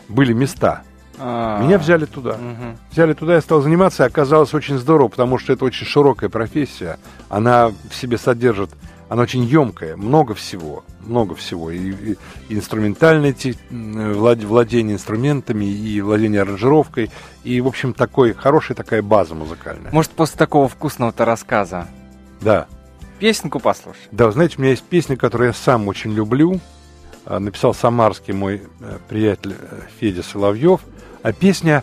Были 0.08 0.32
места. 0.32 0.82
А-а-а. 1.18 1.62
Меня 1.62 1.78
взяли 1.78 2.06
туда. 2.06 2.34
Угу. 2.34 2.78
Взяли 2.92 3.12
туда, 3.12 3.34
я 3.34 3.40
стал 3.40 3.60
заниматься, 3.60 4.04
и 4.04 4.06
оказалось 4.06 4.54
очень 4.54 4.78
здорово, 4.78 5.08
потому 5.08 5.38
что 5.38 5.52
это 5.52 5.64
очень 5.64 5.86
широкая 5.86 6.30
профессия. 6.30 6.98
Она 7.28 7.68
в 7.68 7.94
себе 7.94 8.18
содержит 8.18 8.70
она 9.08 9.22
очень 9.22 9.44
емкая, 9.44 9.96
много 9.96 10.34
всего, 10.34 10.84
много 11.08 11.34
всего. 11.34 11.70
И, 11.70 11.78
и, 11.78 12.16
инструментальное 12.48 13.34
владение 13.70 14.94
инструментами, 14.94 15.64
и 15.64 16.00
владение 16.00 16.42
аранжировкой, 16.42 17.10
и, 17.44 17.60
в 17.60 17.66
общем, 17.66 17.94
такой, 17.94 18.32
хорошая 18.32 18.76
такая 18.76 19.02
база 19.02 19.34
музыкальная. 19.34 19.90
Может, 19.92 20.12
после 20.12 20.38
такого 20.38 20.68
вкусного-то 20.68 21.24
рассказа? 21.24 21.86
Да. 22.40 22.66
Песенку 23.18 23.58
послушай. 23.58 24.00
Да, 24.12 24.30
знаете, 24.30 24.56
у 24.58 24.60
меня 24.60 24.70
есть 24.70 24.84
песня, 24.84 25.16
которую 25.16 25.48
я 25.48 25.54
сам 25.54 25.88
очень 25.88 26.12
люблю. 26.12 26.60
А, 27.24 27.40
написал 27.40 27.74
самарский 27.74 28.32
мой 28.32 28.62
э, 28.80 28.98
приятель 29.08 29.54
э, 29.58 29.80
Федя 29.98 30.22
Соловьев. 30.22 30.80
А 31.22 31.32
песня 31.32 31.82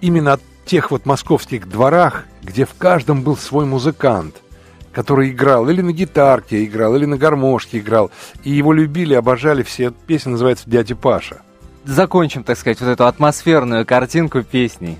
именно 0.00 0.34
о 0.34 0.38
тех 0.64 0.90
вот 0.90 1.04
московских 1.04 1.68
дворах, 1.68 2.24
где 2.42 2.64
в 2.64 2.74
каждом 2.74 3.22
был 3.22 3.36
свой 3.36 3.66
музыкант– 3.66 4.36
который 4.92 5.30
играл 5.30 5.68
или 5.68 5.80
на 5.82 5.92
гитарке 5.92 6.64
играл, 6.64 6.96
или 6.96 7.04
на 7.04 7.16
гармошке 7.16 7.78
играл. 7.78 8.10
И 8.44 8.50
его 8.50 8.72
любили, 8.72 9.14
обожали 9.14 9.62
все. 9.62 9.90
Песня 9.90 10.32
называется 10.32 10.68
«Дядя 10.68 10.96
Паша». 10.96 11.42
Закончим, 11.84 12.44
так 12.44 12.58
сказать, 12.58 12.80
вот 12.80 12.88
эту 12.88 13.06
атмосферную 13.06 13.86
картинку 13.86 14.42
песней. 14.42 14.98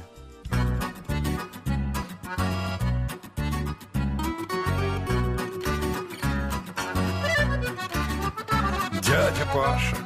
Дядя 9.02 9.46
Паша, 9.54 9.96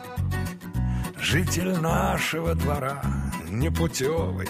житель 1.19 1.79
нашего 1.79 2.55
двора, 2.55 3.03
непутевый, 3.49 4.49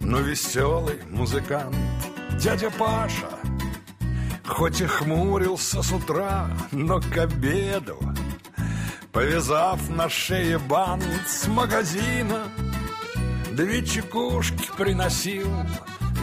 но 0.00 0.20
веселый 0.20 1.00
музыкант. 1.10 1.74
Дядя 2.38 2.70
Паша— 2.78 3.28
Хоть 4.48 4.80
и 4.80 4.86
хмурился 4.86 5.82
с 5.82 5.92
утра, 5.92 6.48
но 6.70 7.00
к 7.00 7.16
обеду 7.18 7.98
Повязав 9.12 9.88
на 9.88 10.08
шее 10.08 10.58
бант 10.58 11.04
с 11.26 11.46
магазина 11.48 12.44
Две 13.52 13.84
чекушки 13.84 14.70
приносил 14.76 15.50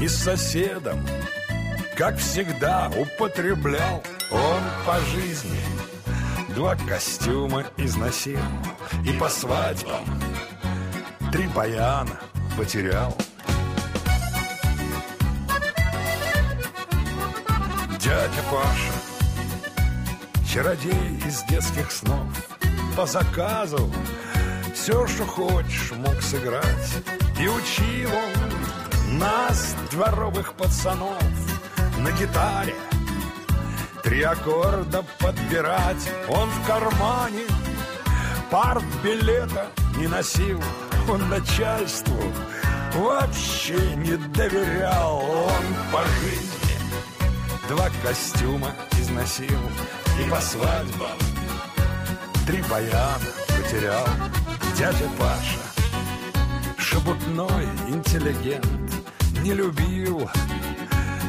и 0.02 0.08
с 0.08 0.16
соседом 0.16 1.00
Как 1.98 2.18
всегда 2.18 2.92
употреблял. 2.98 4.04
Он 4.32 4.62
по 4.86 5.00
жизни 5.12 5.62
Два 6.56 6.76
костюма 6.76 7.66
износил 7.78 8.40
И 9.06 9.12
по 9.14 9.28
свадьбам 9.28 10.06
Три 11.32 11.48
баяна 11.48 12.20
потерял 12.58 13.18
Дядя 18.14 18.44
Паша, 18.52 18.94
чародей 20.48 21.20
из 21.26 21.42
детских 21.46 21.92
снов, 21.92 22.28
по 22.96 23.08
заказу 23.08 23.92
все, 24.76 25.08
что 25.08 25.26
хочешь, 25.26 25.94
мог 25.94 26.22
сыграть. 26.22 26.94
И 27.40 27.48
учил 27.48 28.12
он 28.14 29.18
нас, 29.18 29.76
дворовых 29.90 30.54
пацанов, 30.54 31.24
на 31.98 32.12
гитаре 32.12 32.76
три 34.04 34.22
аккорда 34.22 35.04
подбирать. 35.18 36.08
Он 36.30 36.48
в 36.50 36.68
кармане 36.68 37.48
парт 38.52 38.84
билета 39.04 39.66
не 39.98 40.06
носил, 40.06 40.62
он 41.10 41.30
начальству 41.30 42.22
вообще 42.94 43.96
не 43.96 44.18
доверял. 44.18 45.18
Он 45.18 45.66
по 45.92 46.04
жизни 46.22 46.53
Два 47.68 47.90
костюма 48.04 48.72
износил. 49.00 49.60
И 50.20 50.30
по 50.30 50.40
свадьбам 50.42 51.18
Три 52.46 52.62
баяна 52.70 53.20
потерял. 53.48 54.06
Дядя 54.78 55.10
Паша 55.18 55.60
Шебутной 56.78 57.66
интеллигент 57.88 58.92
Не 59.42 59.54
любил 59.54 60.30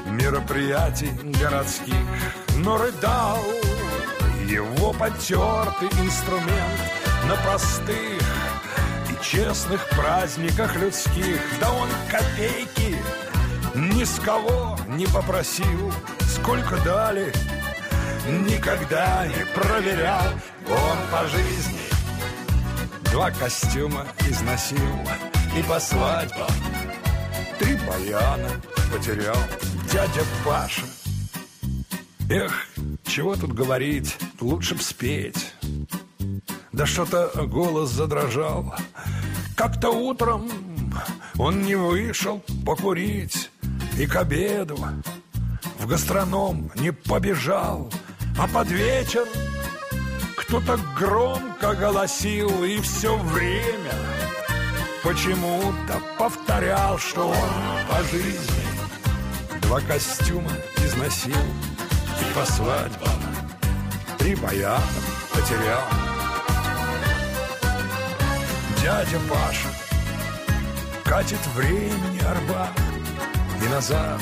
мероприятий 0.07 1.13
городских 1.41 1.95
Но 2.57 2.79
рыдал. 2.79 3.39
Его 4.47 4.93
потертый 4.93 5.89
инструмент 6.03 6.81
На 7.29 7.37
простых 7.37 8.23
и 9.09 9.25
честных 9.25 9.89
праздниках 9.91 10.75
людских 10.77 11.41
Да 11.61 11.73
он 11.73 11.89
копейки 12.11 12.97
ни 13.75 14.05
с 14.05 14.21
кого 14.21 14.79
не 14.89 15.07
попросил 15.07 15.93
сколько 16.35 16.77
дали, 16.85 17.33
никогда 18.27 19.27
не 19.27 19.45
проверял. 19.55 20.27
Он 20.69 20.99
по 21.11 21.27
жизни 21.29 21.81
два 23.13 23.31
костюма 23.31 24.07
износил 24.29 24.79
и 25.57 25.63
по 25.63 25.79
свадьбам 25.79 26.51
три 27.59 27.77
баяна 27.87 28.51
потерял. 28.93 29.37
Дядя 29.93 30.23
Паша 30.45 30.83
Эх, 32.29 32.67
чего 33.05 33.37
тут 33.37 33.53
говорить, 33.53 34.17
лучше 34.41 34.75
б 34.75 34.83
спеть. 34.83 35.55
Да 36.73 36.87
что-то 36.87 37.31
голос 37.47 37.91
задрожал. 37.91 38.75
Как-то 39.57 39.91
утром 39.91 40.51
он 41.39 41.63
не 41.63 41.75
вышел 41.77 42.43
покурить 42.65 43.51
И 43.99 44.07
к 44.07 44.17
обеду 44.17 44.79
в 45.85 45.87
гастроном 45.87 46.71
не 46.77 46.93
побежал 46.93 47.91
А 48.39 48.49
под 48.49 48.69
вечер 48.69 49.27
кто-то 50.35 50.79
громко 50.99 51.75
голосил 51.75 52.65
И 52.65 52.81
все 52.81 53.15
время 53.19 53.93
почему-то 55.03 56.01
повторял 56.19 56.97
Что 56.99 57.29
он 57.29 57.37
по 57.91 58.03
жизни 58.05 58.65
два 59.61 59.81
костюма 59.81 60.53
износил 60.79 61.33
И 61.33 62.35
по 62.35 62.47
свадьбам 62.47 63.21
три 64.19 64.35
баяна 64.37 64.81
потерял. 65.33 65.83
Дядя 68.81 69.21
Паша 69.29 69.69
Катит 71.05 71.47
времени 71.55 72.21
арба 72.25 72.71
И 73.63 73.69
назад 73.69 74.21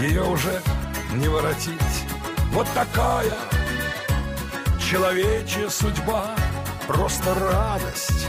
Ее 0.00 0.22
уже 0.22 0.62
не 1.12 1.28
воротить. 1.28 2.06
Вот 2.52 2.66
такая 2.72 3.30
Человечья 4.80 5.68
судьба 5.68 6.34
Просто 6.86 7.34
радость 7.34 8.26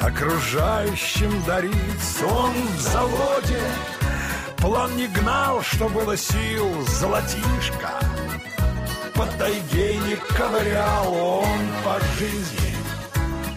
Окружающим 0.00 1.42
дарит. 1.44 1.74
Сон 2.00 2.52
в 2.76 2.80
заводе 2.80 3.60
План 4.58 4.96
не 4.96 5.08
гнал, 5.08 5.62
что 5.62 5.88
было 5.88 6.16
сил. 6.16 6.80
Золотишко 6.86 7.90
По 9.14 9.26
тайге 9.36 9.96
не 9.96 10.14
ковырял 10.36 11.12
Он 11.12 11.58
по 11.84 11.98
жизни 12.20 12.76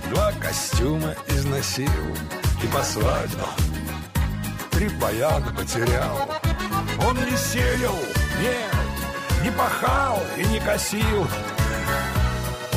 Два 0.10 0.32
костюма 0.42 1.14
износил 1.28 1.88
и 2.64 2.68
по 2.68 2.82
свадьбам 2.82 3.50
Три 4.72 4.90
баяна 4.90 5.54
потерял 5.56 6.42
Он 7.08 7.16
не 7.16 7.38
сеял, 7.38 7.96
нет, 8.40 9.44
не 9.44 9.52
пахал 9.52 10.20
и 10.38 10.44
не 10.46 10.60
косил. 10.60 11.28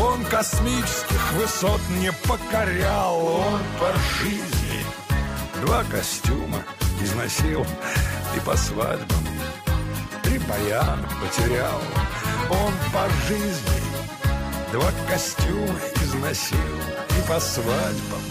Он 0.01 0.25
космических 0.25 1.33
высот 1.33 1.81
не 2.01 2.11
покорял. 2.27 3.17
Он 3.17 3.61
по 3.79 3.93
жизни. 4.19 4.85
Два 5.63 5.85
костюма 5.85 6.63
износил 7.01 7.65
И 8.37 8.41
по 8.41 8.57
свадьбам 8.57 9.27
три 10.23 10.39
баяна 10.41 11.09
потерял. 11.21 11.81
Он 12.51 12.73
по 12.93 13.09
жизни. 13.27 13.83
Два 14.73 14.91
костюма 15.09 15.79
износил 16.03 16.59
И 17.19 17.29
по 17.29 17.39
свадьбам 17.41 18.23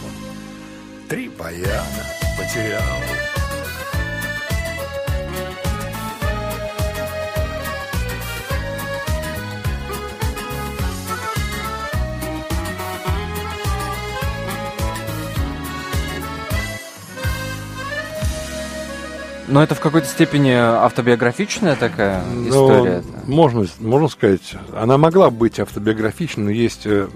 три 1.10 1.30
баяна 1.30 2.04
потерял. 2.38 3.33
Но 19.54 19.62
это 19.62 19.76
в 19.76 19.80
какой-то 19.80 20.08
степени 20.08 20.50
автобиографичная 20.50 21.76
такая 21.76 22.24
Но 22.26 22.50
история. 22.50 23.04
Можно, 23.28 23.68
можно 23.80 24.08
сказать, 24.08 24.56
она 24.76 24.98
могла 24.98 25.30
быть 25.30 25.60
автобиографичной, 25.60 26.46
но 26.46 26.50
есть 26.50 26.88
э, 26.88 27.08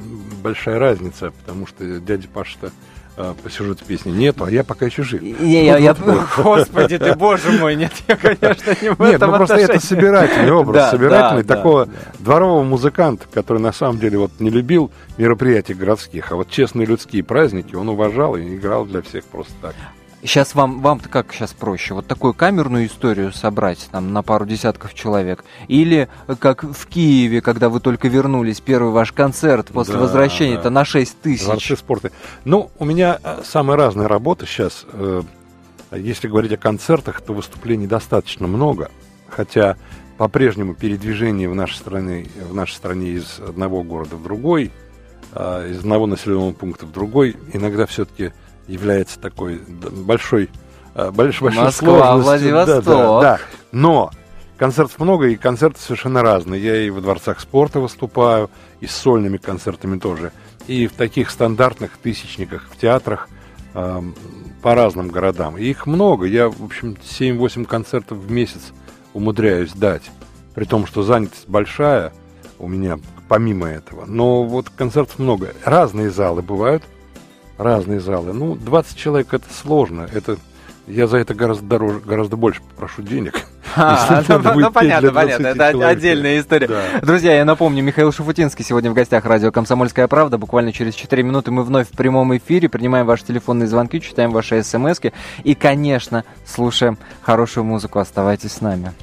большая 0.44 0.78
разница, 0.78 1.32
потому 1.32 1.66
что 1.66 1.84
дядя 2.00 2.28
Паша-то 2.32 2.72
э, 3.18 3.34
по 3.42 3.50
сюжету 3.50 3.84
песни 3.86 4.12
нету, 4.12 4.44
а 4.44 4.52
я 4.52 4.64
пока 4.64 4.86
еще 4.86 5.02
жив. 5.02 5.24
Не, 5.24 5.66
я, 5.66 5.80
я, 5.80 5.96
господи 6.38 7.00
ты, 7.00 7.16
боже 7.16 7.52
мой, 7.54 7.76
нет, 7.76 7.92
я, 8.08 8.16
конечно, 8.16 8.76
не 8.84 8.92
в 8.92 9.00
Нет, 9.00 9.16
этом 9.16 9.32
ну 9.32 9.38
просто 9.38 9.56
это 9.56 9.74
отношении. 9.74 9.88
собирательный 9.96 10.52
образ, 10.52 10.76
Да, 10.76 10.92
собирательный 10.92 11.44
да, 11.44 11.56
такого 11.56 11.86
да, 11.88 11.92
дворового 12.20 12.64
музыканта, 12.64 13.26
который 13.34 13.64
на 13.64 13.74
самом 13.74 13.98
деле 13.98 14.20
вот 14.20 14.32
не 14.40 14.52
любил 14.52 14.92
мероприятий 15.18 15.74
городских, 15.74 16.32
а 16.32 16.36
вот 16.36 16.52
честные 16.52 16.86
людские 16.86 17.24
праздники 17.24 17.74
он 17.74 17.90
уважал 17.90 18.36
и 18.36 18.56
играл 18.56 18.86
для 18.86 19.02
всех 19.02 19.26
просто 19.26 19.54
так. 19.60 19.74
Сейчас 20.22 20.56
вам, 20.56 20.82
вам-то 20.82 21.10
как 21.10 21.32
сейчас 21.32 21.54
проще? 21.54 21.94
Вот 21.94 22.08
такую 22.08 22.34
камерную 22.34 22.88
историю 22.88 23.32
собрать 23.32 23.88
там 23.92 24.14
на 24.14 24.24
пару 24.24 24.46
десятков 24.46 24.96
человек? 24.96 25.46
Или 25.68 26.10
как 26.40 26.64
в 26.64 26.88
Киеве, 26.88 27.40
когда 27.42 27.70
вы 27.70 27.80
только 27.80 28.08
вернулись, 28.08 28.60
первый 28.60 28.92
ваш 28.92 29.12
концерт 29.12 29.68
после 29.68 29.94
Да, 29.94 30.00
возвращения-то 30.02 30.64
да. 30.64 30.70
на 30.72 30.86
6 30.86 31.22
тысяч? 31.22 31.46
Дворцы 31.46 31.76
спорта. 31.78 32.12
Ну, 32.46 32.72
у 32.80 32.86
меня 32.86 33.20
э, 33.24 33.42
самая 33.46 33.78
разная 33.78 34.08
работа 34.08 34.48
сейчас. 34.48 34.86
Э, 34.92 35.22
Если 35.92 36.28
говорить 36.28 36.52
о 36.52 36.58
концертах, 36.58 37.22
то 37.22 37.34
выступлений 37.34 37.86
достаточно 37.88 38.48
много. 38.48 38.90
Хотя 39.30 39.78
по-прежнему 40.18 40.74
передвижение 40.74 41.48
в 41.48 41.54
нашей 41.54 41.76
стране, 41.76 42.26
в 42.50 42.56
нашей 42.56 42.74
стране 42.74 43.12
из 43.12 43.40
одного 43.40 43.84
города 43.84 44.16
в 44.16 44.24
другой, 44.24 44.72
э, 45.34 45.70
из 45.70 45.78
одного 45.80 46.08
населенного 46.08 46.54
пункта 46.54 46.88
в 46.88 46.92
другой, 46.92 47.36
иногда 47.54 47.86
все-таки 47.86 48.34
является 48.68 49.20
такой 49.20 49.60
большой, 49.60 50.50
э, 50.96 51.10
больш- 51.10 51.42
большой 51.42 51.64
Москва, 51.64 52.22
сложностью. 52.22 52.52
Да, 52.52 52.66
да, 52.66 52.82
Владивосток. 52.82 53.22
да. 53.22 53.40
Но 53.72 54.12
концертов 54.58 55.00
много, 55.00 55.28
и 55.28 55.36
концерты 55.36 55.80
совершенно 55.80 56.22
разные. 56.22 56.62
Я 56.62 56.76
и 56.82 56.90
во 56.90 57.02
дворцах 57.02 57.40
спорта 57.40 57.80
выступаю, 57.80 58.50
и 58.80 58.88
с 58.88 58.96
сольными 58.96 59.38
концертами 59.38 60.00
тоже. 60.00 60.32
И 60.68 60.88
в 60.88 60.94
таких 60.94 61.30
стандартных 61.30 61.92
тысячниках, 61.98 62.68
в 62.70 62.78
театрах 62.78 63.30
эм, 63.74 64.16
по 64.62 64.76
разным 64.76 65.08
городам. 65.10 65.58
И 65.58 65.66
их 65.66 65.86
много. 65.86 66.26
Я, 66.26 66.50
в 66.50 66.64
общем, 66.64 66.98
7-8 67.02 67.66
концертов 67.66 68.18
в 68.18 68.32
месяц 68.32 68.74
умудряюсь 69.14 69.72
дать. 69.72 70.10
При 70.56 70.66
том, 70.66 70.88
что 70.88 71.04
занятость 71.04 71.48
большая 71.48 72.12
у 72.60 72.68
меня 72.68 72.98
помимо 73.30 73.68
этого. 73.68 74.06
Но 74.06 74.44
вот 74.44 74.70
концертов 74.70 75.20
много. 75.20 75.54
Разные 75.64 76.10
залы 76.10 76.42
бывают. 76.42 76.84
Разные 77.58 78.00
залы. 78.00 78.34
Ну, 78.34 78.56
20 78.56 78.98
человек 78.98 79.34
это 79.34 79.46
сложно. 79.52 80.08
Это 80.14 80.38
я 80.88 81.06
за 81.08 81.18
это 81.18 81.34
гораздо 81.34 81.66
дороже, 81.66 82.00
гораздо 82.00 82.38
больше 82.38 82.62
прошу 82.78 83.02
денег. 83.02 83.46
А, 83.76 84.24
ну, 84.30 84.40
ну, 84.56 84.72
понятно, 84.72 85.12
понятно. 85.12 85.54
20 85.54 85.56
Это 85.56 85.72
человек. 85.72 85.98
отдельная 85.98 86.40
история. 86.40 86.68
Да. 86.68 86.82
Друзья, 87.02 87.36
я 87.36 87.46
напомню, 87.46 87.84
Михаил 87.84 88.14
Шафутинский 88.14 88.64
сегодня 88.64 88.90
в 88.90 88.94
гостях 88.94 89.26
радио 89.26 89.52
«Комсомольская 89.52 90.08
правда». 90.08 90.38
Буквально 90.38 90.72
через 90.72 90.96
4 90.96 91.22
минуты 91.24 91.52
мы 91.52 91.64
вновь 91.64 91.88
в 91.90 91.92
прямом 91.92 92.36
эфире, 92.38 92.70
принимаем 92.70 93.06
ваши 93.06 93.26
телефонные 93.26 93.68
звонки, 93.68 94.00
читаем 94.00 94.32
ваши 94.32 94.64
смс 94.64 95.02
и, 95.44 95.56
конечно, 95.56 96.24
слушаем 96.46 96.98
хорошую 97.22 97.66
музыку. 97.66 98.00
Оставайтесь 98.00 98.54
с 98.54 98.62
нами. 98.62 98.94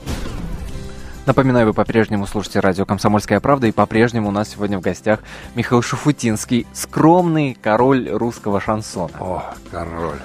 Напоминаю, 1.27 1.67
вы 1.69 1.73
по-прежнему 1.73 2.27
слушаете 2.27 2.61
радио 2.61 2.85
«Комсомольская 2.85 3.41
правда», 3.41 3.67
и 3.67 3.73
по-прежнему 3.73 4.29
у 4.29 4.31
нас 4.31 4.51
сегодня 4.51 4.77
в 4.79 4.83
гостях 4.83 5.21
Михаил 5.55 5.81
Шафутинский, 5.81 6.67
скромный 6.75 7.57
король 7.63 8.11
русского 8.11 8.61
шансона. 8.61 9.15
О, 9.19 9.55
король. 9.71 10.19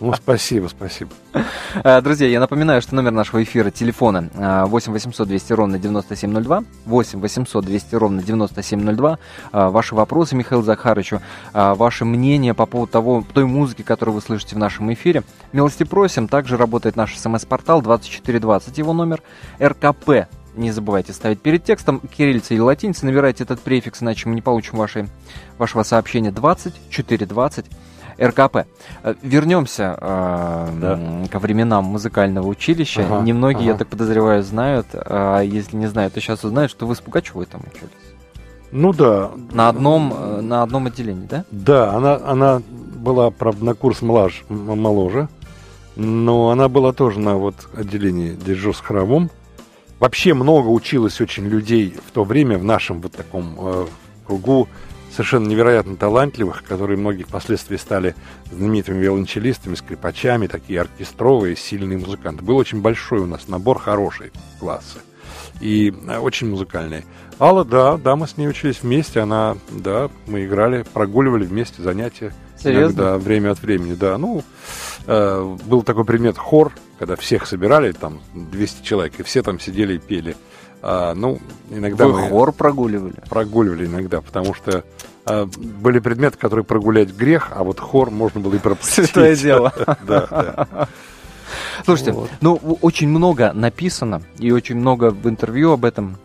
Ну, 0.00 0.12
спасибо, 0.12 0.68
спасибо. 0.68 1.10
Э, 1.82 2.02
Друзья, 2.02 2.28
я 2.28 2.38
напоминаю, 2.38 2.82
что 2.82 2.94
номер 2.94 3.12
нашего 3.12 3.42
эфира 3.42 3.70
телефона 3.70 4.28
э, 4.34 4.64
8 4.66 4.92
800 4.92 5.26
200 5.26 5.52
ровно 5.54 5.78
9702, 5.78 6.64
8 6.84 7.20
800 7.20 7.64
200 7.64 7.94
ровно 7.94 8.22
9702. 8.22 9.18
Э, 9.52 9.68
Ваши 9.68 9.94
вопросы 9.94 10.36
Михаилу 10.36 10.62
Захарычу, 10.62 11.22
э, 11.54 11.74
ваше 11.74 12.04
мнение 12.04 12.52
по 12.52 12.66
поводу 12.66 12.92
того, 12.92 13.24
той 13.32 13.46
музыки, 13.46 13.82
которую 13.82 14.16
вы 14.16 14.20
слышите 14.20 14.56
в 14.56 14.58
нашем 14.58 14.92
эфире. 14.92 15.22
Милости 15.52 15.84
просим. 15.84 16.28
Также 16.28 16.56
работает 16.56 16.96
наш 16.96 17.16
смс-портал 17.16 17.80
2420, 17.80 18.78
его 18.78 18.92
номер 18.92 19.13
РКП. 19.60 20.28
Не 20.56 20.70
забывайте 20.70 21.12
ставить 21.12 21.40
перед 21.40 21.64
текстом 21.64 22.00
кириллица 22.00 22.54
или 22.54 22.60
латиница, 22.60 23.06
набирайте 23.06 23.42
этот 23.42 23.60
префикс, 23.60 24.02
иначе 24.02 24.28
мы 24.28 24.36
не 24.36 24.40
получим 24.42 24.78
ваши, 24.78 25.08
вашего 25.58 25.82
сообщения 25.82 26.30
2420. 26.30 27.66
РКП. 28.16 28.58
Э, 29.02 29.14
Вернемся 29.22 29.98
э, 30.00 30.68
Да. 30.80 31.28
ко 31.30 31.40
временам 31.40 31.84
музыкального 31.86 32.46
училища. 32.46 33.04
Ага, 33.04 33.20
Немногие, 33.24 33.64
я 33.64 33.70
ага. 33.72 33.80
так 33.80 33.88
подозреваю, 33.88 34.44
знают. 34.44 34.86
А 34.92 35.40
если 35.40 35.76
не 35.76 35.86
знают, 35.88 36.14
то 36.14 36.20
сейчас 36.20 36.44
узнают, 36.44 36.70
что 36.70 36.86
вы 36.86 36.94
с 36.94 37.00
Пугачевой 37.00 37.46
там 37.46 37.62
учились. 37.66 37.90
Ну 38.70 38.92
да. 38.92 39.32
На 39.52 39.68
одном, 39.68 40.14
э, 40.16 40.40
на 40.42 40.62
одном 40.62 40.86
отделении, 40.86 41.26
да? 41.26 41.44
Да, 41.50 41.92
она, 41.92 42.20
она 42.24 42.62
была, 42.68 43.30
правда, 43.30 43.64
на 43.64 43.74
курс 43.74 44.00
млаж, 44.00 44.44
моложе, 44.48 45.28
но 45.96 46.50
она 46.50 46.68
была 46.68 46.92
тоже 46.92 47.20
на 47.20 47.36
вот 47.36 47.54
отделении 47.74 48.30
дирижер 48.30 48.74
с 48.74 48.80
хоровым. 48.80 49.30
Вообще 50.00 50.34
много 50.34 50.68
училось 50.68 51.20
очень 51.20 51.46
людей 51.46 51.94
в 52.06 52.10
то 52.10 52.24
время 52.24 52.58
в 52.58 52.64
нашем 52.64 53.00
вот 53.00 53.12
таком 53.12 53.56
э, 53.58 53.86
кругу 54.26 54.68
совершенно 55.10 55.46
невероятно 55.46 55.96
талантливых, 55.96 56.64
которые 56.64 56.98
многие 56.98 57.22
впоследствии 57.22 57.76
стали 57.76 58.16
знаменитыми 58.50 59.00
виолончелистами, 59.00 59.76
скрипачами, 59.76 60.48
такие 60.48 60.80
оркестровые, 60.80 61.56
сильные 61.56 61.98
музыканты. 61.98 62.44
Был 62.44 62.56
очень 62.56 62.82
большой 62.82 63.20
у 63.20 63.26
нас 63.26 63.46
набор 63.46 63.78
хороший 63.78 64.32
классы 64.58 64.98
и 65.60 65.90
э, 65.90 66.18
очень 66.18 66.50
музыкальные. 66.50 67.04
Алла, 67.38 67.64
да, 67.64 67.96
да, 67.96 68.16
мы 68.16 68.26
с 68.26 68.36
ней 68.36 68.48
учились 68.48 68.82
вместе, 68.82 69.20
она, 69.20 69.56
да, 69.70 70.10
мы 70.26 70.44
играли, 70.44 70.84
прогуливали 70.92 71.44
вместе 71.44 71.82
занятия. 71.82 72.32
Серьезно? 72.64 73.02
Да, 73.02 73.18
время 73.18 73.52
от 73.52 73.62
времени, 73.62 73.94
да. 73.94 74.18
Ну, 74.18 74.42
э, 75.06 75.56
был 75.66 75.82
такой 75.82 76.04
предмет 76.04 76.36
хор, 76.38 76.72
когда 76.98 77.16
всех 77.16 77.46
собирали, 77.46 77.92
там, 77.92 78.20
200 78.34 78.84
человек, 78.84 79.20
и 79.20 79.22
все 79.22 79.42
там 79.42 79.60
сидели 79.60 79.94
и 79.94 79.98
пели. 79.98 80.36
А, 80.82 81.14
ну, 81.14 81.38
иногда 81.70 82.06
Вы 82.06 82.12
мы 82.20 82.28
хор 82.28 82.52
прогуливали? 82.52 83.14
прогуливали 83.30 83.86
иногда, 83.86 84.20
потому 84.20 84.52
что 84.52 84.84
а, 85.24 85.46
были 85.46 85.98
предметы, 85.98 86.36
которые 86.36 86.64
прогулять 86.64 87.10
грех, 87.14 87.52
а 87.54 87.64
вот 87.64 87.80
хор 87.80 88.10
можно 88.10 88.40
было 88.40 88.54
и 88.54 88.58
пропустить. 88.58 89.06
Святое 89.06 89.34
дело. 89.34 89.72
Да, 90.06 90.26
да. 90.30 90.88
Слушайте, 91.84 92.12
Вот. 92.12 92.30
ну 92.40 92.56
очень 92.82 93.08
много 93.08 93.52
написано 93.52 94.22
и 94.38 94.50
очень 94.50 94.76
много 94.76 95.10
в 95.10 95.28
интервью 95.28 95.72
об 95.72 95.84
этом 95.84 96.18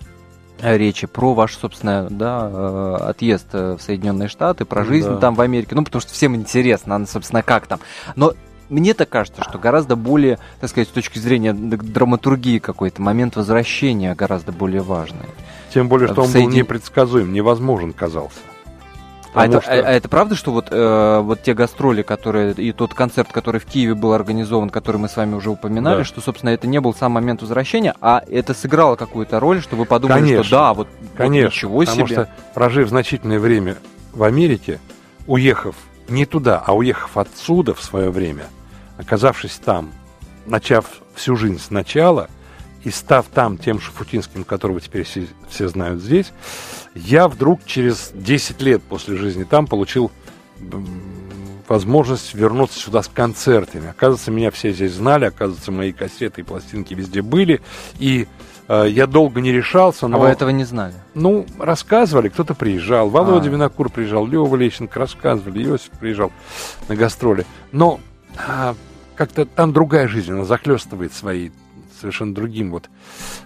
речи 0.62 1.08
про 1.08 1.34
ваш, 1.34 1.56
собственно, 1.58 2.08
да, 2.10 2.50
э, 2.52 2.96
отъезд 3.10 3.48
э, 3.54 3.78
в 3.80 3.82
Соединенные 3.82 4.28
Штаты, 4.30 4.66
про 4.66 4.84
жизнь 4.86 5.10
Да. 5.10 5.18
там 5.18 5.36
в 5.36 5.42
Америке. 5.42 5.76
Ну, 5.76 5.84
потому 5.84 6.02
что 6.02 6.14
всем 6.14 6.36
интересно, 6.36 6.96
а, 6.96 7.06
собственно, 7.06 7.44
как 7.44 7.68
там. 7.68 7.80
Но 8.16 8.34
мне 8.70 8.94
так 8.94 9.10
кажется, 9.10 9.44
что 9.44 9.58
гораздо 9.58 9.96
более, 9.96 10.38
так 10.60 10.70
сказать, 10.70 10.88
с 10.88 10.92
точки 10.92 11.18
зрения 11.20 11.54
драматургии 11.54 12.60
какой-то, 12.60 13.02
момент 13.02 13.36
возвращения 13.36 14.14
гораздо 14.16 14.52
более 14.52 14.82
важный. 14.82 15.26
Тем 15.74 15.88
более, 15.88 16.08
что 16.08 16.22
В 16.22 16.26
он 16.26 16.32
был 16.34 16.40
Соедин- 16.42 16.54
непредсказуем, 16.56 17.34
невозможен 17.34 17.94
казался. 17.94 18.40
А 19.40 19.46
Потому 19.46 19.58
это, 19.60 19.62
что- 19.62 19.72
а- 19.74 19.88
а 19.88 19.92
это 19.92 20.10
правда, 20.10 20.36
что 20.36 20.52
вот, 20.52 20.68
э, 20.70 21.20
вот 21.22 21.42
те 21.44 21.54
гастроли, 21.54 22.02
которые 22.02 22.54
и 22.54 22.72
тот 22.72 22.94
концерт, 22.94 23.30
который 23.32 23.60
в 23.60 23.66
Киеве 23.66 23.96
был 23.96 24.14
организован, 24.14 24.70
который 24.70 24.98
мы 24.98 25.08
с 25.10 25.16
вами 25.16 25.36
уже 25.36 25.50
упоминали, 25.50 26.00
Да. 26.00 26.04
что, 26.04 26.22
собственно, 26.22 26.50
это 26.52 26.68
не 26.68 26.80
был 26.82 26.94
сам 26.94 27.14
момент 27.14 27.42
возвращения, 27.42 27.94
а 28.02 28.22
это 28.30 28.54
сыграло 28.54 28.96
какую-то 28.96 29.40
роль, 29.40 29.62
что 29.62 29.76
вы 29.76 29.86
подумали, 29.86 30.20
Конечно. 30.22 30.44
что 30.44 30.56
да, 30.56 30.74
вот, 30.74 30.88
вот 31.00 31.10
Конечно, 31.18 31.48
ничего 31.48 31.80
потому 31.80 32.08
себе. 32.08 32.16
что, 32.16 32.30
прожив 32.54 32.90
значительное 32.90 33.40
время 33.40 33.78
в 34.14 34.24
Америке, 34.24 34.80
уехав 35.28 35.76
не 36.08 36.26
туда, 36.26 36.62
а 36.66 36.76
уехав 36.76 37.18
отсюда 37.18 37.74
в 37.74 37.82
свое 37.84 38.10
время, 38.10 38.44
оказавшись 38.98 39.60
там, 39.64 39.92
начав 40.46 40.86
всю 41.16 41.36
жизнь 41.36 41.60
сначала 41.60 42.28
и 42.84 42.92
став 42.92 43.26
там 43.34 43.58
тем 43.58 43.80
Шафутинским, 43.80 44.44
которого 44.44 44.80
теперь 44.80 45.04
все, 45.04 45.28
все 45.50 45.68
знают 45.68 46.02
здесь, 46.02 46.32
я 46.96 47.28
вдруг 47.28 47.66
через 47.66 48.12
10 48.14 48.62
лет 48.62 48.82
после 48.84 49.18
жизни 49.18 49.44
там 49.44 49.68
получил 49.68 50.12
возможность 51.68 52.34
вернуться 52.34 52.80
сюда 52.80 53.04
с 53.04 53.08
концертами. 53.08 53.90
Оказывается, 53.90 54.32
меня 54.32 54.52
все 54.52 54.72
здесь 54.72 54.94
знали, 54.94 55.26
оказывается, 55.26 55.72
мои 55.72 55.92
кассеты 55.92 56.42
и 56.42 56.44
пластинки 56.44 56.94
везде 56.96 57.22
были, 57.22 57.62
и 58.00 58.28
э, 58.68 58.88
я 58.90 59.06
долго 59.06 59.40
не 59.40 59.52
решался, 59.52 60.08
А 60.08 60.10
но... 60.10 60.20
вы 60.20 60.28
этого 60.28 60.50
не 60.50 60.64
знали? 60.64 60.96
Ну, 61.14 61.46
рассказывали, 61.60 62.30
кто-то 62.30 62.56
приезжал. 62.56 63.10
Володя 63.10 63.50
А. 63.50 63.52
Винокур 63.52 63.90
приезжал, 63.90 64.26
Лева 64.26 64.56
Лещенко 64.56 65.00
рассказывали, 65.00 65.64
Иосиф 65.64 65.92
приезжал 65.92 66.32
на 66.88 66.96
гастроли. 66.96 67.46
Но 67.72 68.00
а, 68.36 68.76
как-то 69.16 69.46
там 69.46 69.72
другая 69.72 70.08
жизнь, 70.08 70.32
она 70.32 70.46
захлестывает 70.46 71.14
свои 71.14 71.52
совершенно 72.00 72.34
другим 72.34 72.72
вот. 72.72 72.90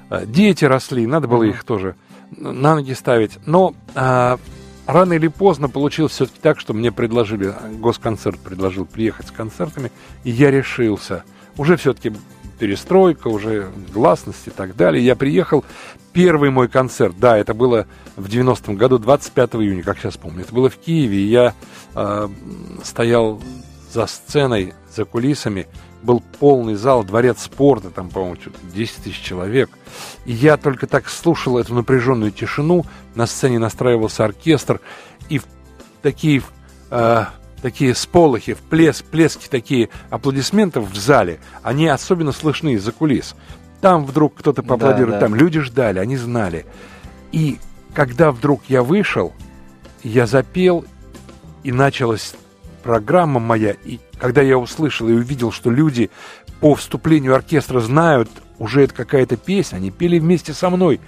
а, 0.09 0.25
дети 0.25 0.65
росли, 0.65 1.05
надо 1.07 1.27
было 1.27 1.43
их 1.43 1.63
тоже 1.63 1.95
на 2.37 2.75
ноги 2.75 2.93
ставить. 2.93 3.39
Но 3.45 3.75
а, 3.95 4.39
рано 4.85 5.13
или 5.13 5.27
поздно 5.27 5.69
получилось 5.69 6.13
все-таки 6.13 6.39
так, 6.41 6.59
что 6.59 6.73
мне 6.73 6.91
предложили, 6.91 7.53
госконцерт 7.79 8.39
предложил 8.39 8.85
приехать 8.85 9.27
с 9.27 9.31
концертами, 9.31 9.91
и 10.23 10.31
я 10.31 10.51
решился. 10.51 11.23
Уже 11.57 11.77
все-таки 11.77 12.11
перестройка, 12.59 13.27
уже 13.27 13.69
гласность 13.93 14.47
и 14.47 14.49
так 14.49 14.75
далее. 14.75 15.03
Я 15.03 15.15
приехал, 15.15 15.65
первый 16.13 16.49
мой 16.49 16.67
концерт, 16.67 17.15
да, 17.19 17.37
это 17.37 17.53
было 17.53 17.87
в 18.15 18.27
90-м 18.27 18.75
году, 18.75 18.99
25 18.99 19.55
июня, 19.55 19.83
как 19.83 19.99
сейчас 19.99 20.17
помню. 20.17 20.41
Это 20.41 20.53
было 20.53 20.69
в 20.69 20.77
Киеве, 20.77 21.17
и 21.17 21.27
я 21.27 21.53
э, 21.95 22.29
стоял 22.83 23.41
за 23.91 24.07
сценой, 24.07 24.73
за 24.95 25.05
кулисами, 25.05 25.67
был 26.03 26.21
полный 26.39 26.75
зал, 26.75 27.03
дворец 27.03 27.41
спорта, 27.43 27.89
там, 27.89 28.09
по-моему, 28.09 28.35
что-то 28.39 28.57
10 28.73 29.03
тысяч 29.03 29.21
человек. 29.21 29.69
И 30.25 30.33
я 30.33 30.57
только 30.57 30.85
так 30.85 31.09
слушал 31.09 31.57
эту 31.57 31.73
напряженную 31.73 32.31
тишину, 32.31 32.85
на 33.15 33.25
сцене 33.25 33.59
настраивался 33.59 34.25
оркестр, 34.25 34.81
и 35.29 35.41
такие, 36.01 36.41
э, 36.91 37.25
такие 37.61 37.95
сполохи, 37.95 38.53
вплес, 38.53 39.01
плески 39.01 39.47
такие 39.47 39.89
аплодисментов 40.09 40.89
в 40.91 40.95
зале, 40.95 41.39
они 41.63 41.87
особенно 41.87 42.31
слышны 42.33 42.73
из-за 42.73 42.91
кулис. 42.91 43.35
Там 43.81 44.05
вдруг 44.05 44.35
кто-то 44.35 44.61
Да, 44.61 44.67
поаплодирует, 44.69 45.19
да. 45.19 45.25
там 45.25 45.35
люди 45.35 45.59
ждали, 45.59 45.99
они 45.99 46.17
знали. 46.17 46.65
И 47.31 47.59
когда 47.93 48.31
вдруг 48.31 48.63
я 48.67 48.83
вышел, 48.83 49.33
я 50.03 50.27
запел, 50.27 50.85
и 51.63 51.71
началась 51.71 52.35
программа 52.84 53.39
моя, 53.39 53.76
и 53.86 54.00
когда 54.19 54.41
я 54.41 54.58
услышал 54.58 55.08
и 55.10 55.13
увидел, 55.13 55.52
что 55.52 55.72
люди 55.72 56.12
по 56.60 56.76
вступлению 56.76 57.34
оркестра 57.36 57.80
знают, 57.80 58.30
уже 58.60 58.84
это 58.84 58.93
какая-то 58.93 59.38
песня, 59.38 59.78
они 59.78 59.89
пели 59.89 60.19
вместе 60.19 60.54
со 60.54 60.69
мной, 60.69 61.00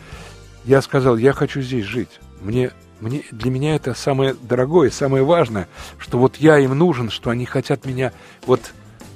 я 0.64 0.82
сказал, 0.82 1.18
я 1.18 1.34
хочу 1.34 1.62
здесь 1.62 1.86
жить. 1.86 2.20
Мне, 2.42 2.72
мне, 3.00 3.24
для 3.32 3.52
меня 3.52 3.76
это 3.76 3.94
самое 3.94 4.36
дорогое, 4.42 4.90
самое 4.90 5.24
важное, 5.24 5.68
что 5.98 6.18
вот 6.18 6.38
я 6.38 6.58
им 6.58 6.78
нужен, 6.78 7.10
что 7.12 7.30
они 7.30 7.46
хотят 7.46 7.86
меня 7.86 8.12
вот 8.46 8.62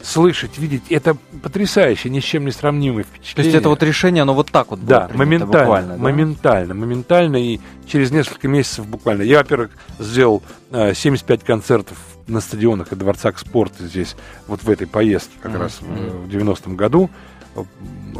слышать, 0.01 0.57
видеть. 0.57 0.83
Это 0.89 1.17
потрясающе, 1.43 2.09
ни 2.09 2.19
с 2.19 2.23
чем 2.23 2.45
не 2.45 2.51
сравнимое 2.51 3.03
То 3.03 3.09
впечатление. 3.09 3.51
есть 3.51 3.59
это 3.59 3.69
вот 3.69 3.83
решение, 3.83 4.21
оно 4.21 4.33
вот 4.33 4.51
так 4.51 4.69
вот 4.69 4.79
было 4.79 4.87
Да, 4.87 4.99
принято 5.07 5.17
моментально, 5.17 5.63
буквально, 5.65 5.93
да? 5.97 6.03
моментально, 6.03 6.73
моментально, 6.73 7.35
и 7.37 7.59
через 7.87 8.11
несколько 8.11 8.47
месяцев 8.47 8.87
буквально. 8.87 9.23
Я, 9.23 9.39
во-первых, 9.39 9.71
сделал 9.99 10.41
э, 10.71 10.93
75 10.93 11.43
концертов 11.43 11.97
на 12.29 12.41
стадионах 12.41 12.91
и 12.91 12.95
дворцах 12.95 13.37
спорта 13.39 13.85
здесь, 13.87 14.15
вот 14.47 14.63
в 14.63 14.69
этой 14.69 14.87
поездке, 14.87 15.33
как 15.41 15.51
Мгм, 15.53 15.61
раз 15.61 15.79
в, 15.81 15.89
мгм. 15.89 16.25
в 16.25 16.29
90-м 16.29 16.75
году. 16.75 17.09
Э, 17.55 17.63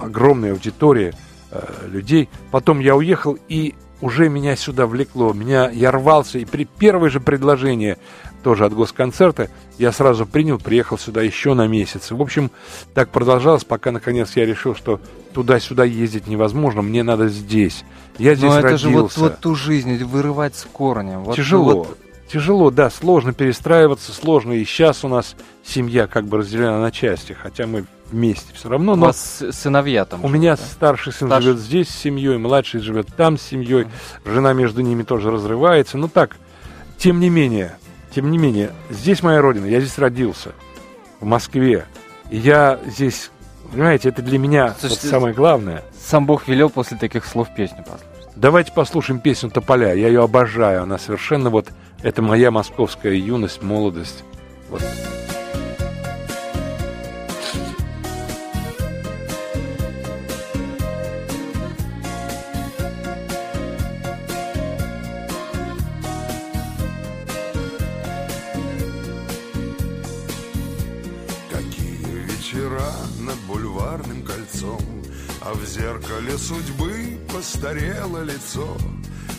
Огромная 0.02 0.52
аудитория 0.54 1.14
э, 1.52 1.62
людей. 1.88 2.30
Потом 2.52 2.80
я 2.80 2.96
уехал, 2.96 3.38
и 3.48 3.76
уже 4.02 4.30
меня 4.30 4.56
сюда 4.56 4.86
влекло. 4.88 5.34
Меня, 5.34 5.70
я 5.70 5.92
рвался, 5.92 6.40
и 6.40 6.46
при 6.46 6.64
первое 6.66 7.10
же 7.10 7.20
предложение 7.20 7.98
тоже 8.44 8.66
от 8.66 8.74
госконцерта 8.74 9.50
я 9.78 9.92
сразу 9.92 10.26
принял, 10.26 10.58
приехал 10.58 10.98
сюда 10.98 11.22
еще 11.22 11.54
на 11.54 11.68
месяц. 11.68 12.12
В 12.12 12.22
общем, 12.22 12.52
так 12.94 13.10
продолжалось, 13.10 13.66
пока 13.66 13.92
наконец 13.92 14.32
я 14.38 14.46
решил, 14.46 14.74
что 14.76 15.02
туда-сюда 15.34 15.84
ездить 15.84 16.28
невозможно, 16.28 16.82
мне 16.82 17.04
надо 17.04 17.28
здесь. 17.28 17.84
Я 18.18 18.36
здесь 18.36 18.50
Но 18.52 18.60
это 18.60 18.68
родился. 18.70 18.88
же 18.90 18.98
вот, 18.98 19.18
вот 19.18 19.40
ту 19.40 19.56
жизнь 19.56 20.02
вырывать 20.06 20.56
с 20.56 20.64
корнем. 20.72 21.24
Вот, 21.26 21.36
Тяжело. 21.36 21.84
вот- 21.84 21.98
Тяжело, 22.32 22.70
да, 22.70 22.90
сложно 22.90 23.34
перестраиваться, 23.34 24.12
сложно. 24.14 24.54
И 24.54 24.64
сейчас 24.64 25.04
у 25.04 25.08
нас 25.08 25.36
семья 25.64 26.06
как 26.08 26.26
бы 26.26 26.38
разделена 26.38 26.80
на 26.80 26.92
части, 26.92 27.34
хотя 27.34 27.66
мы 27.66 27.86
вместе 28.12 28.54
все 28.54 28.70
равно. 28.70 28.94
у 28.94 28.96
Но 28.96 29.08
вас 29.08 29.18
с- 29.40 29.52
сыновья 29.52 30.06
там 30.06 30.20
у 30.20 30.28
живут, 30.28 30.36
меня 30.40 30.56
да? 30.56 30.62
старший 30.64 31.12
сын 31.12 31.28
Старший. 31.28 31.46
живет 31.52 31.60
здесь 31.60 31.90
с 31.90 31.96
семьей, 31.96 32.38
младший 32.38 32.82
живет 32.82 33.08
там 33.16 33.38
с 33.38 33.42
семьей, 33.42 33.88
жена 34.26 34.54
между 34.54 34.82
ними 34.82 35.04
тоже 35.04 35.32
разрывается. 35.32 35.98
Ну 35.98 36.08
так, 36.08 36.36
тем 36.98 37.20
не 37.20 37.30
менее, 37.30 37.76
тем 38.14 38.30
не 38.30 38.38
менее, 38.38 38.72
здесь 38.92 39.24
моя 39.24 39.42
родина, 39.42 39.66
я 39.66 39.80
здесь 39.80 39.98
родился, 39.98 40.52
в 41.20 41.26
Москве. 41.26 41.86
И 42.30 42.38
я 42.38 42.80
здесь, 42.86 43.32
понимаете, 43.72 44.10
это 44.10 44.22
для 44.22 44.38
меня 44.38 44.68
вот 44.68 44.76
Слушайте, 44.82 45.08
самое 45.08 45.34
главное. 45.34 45.84
Сам 46.00 46.26
Бог 46.28 46.48
велел 46.48 46.70
после 46.70 46.96
таких 46.98 47.26
слов 47.26 47.48
песню 47.56 47.80
послушать. 47.84 48.06
Давайте 48.40 48.72
послушаем 48.72 49.20
песню 49.20 49.50
Тополя. 49.50 49.94
Я 49.94 50.08
ее 50.08 50.24
обожаю. 50.24 50.84
Она 50.84 50.98
совершенно 50.98 51.50
вот... 51.50 51.74
Это 52.02 52.22
моя 52.22 52.52
московская 52.52 53.14
юность, 53.14 53.62
молодость. 53.62 54.24
Вот. 54.70 54.82
Какие 71.52 72.22
вечера 72.24 72.80
над 73.20 73.36
бульварным 73.40 74.24
кольцом 74.24 74.80
А 75.42 75.54
в 75.54 75.66
зеркале 75.66 76.38
судьбы 76.38 76.89
постарело 77.52 78.22
лицо. 78.24 78.78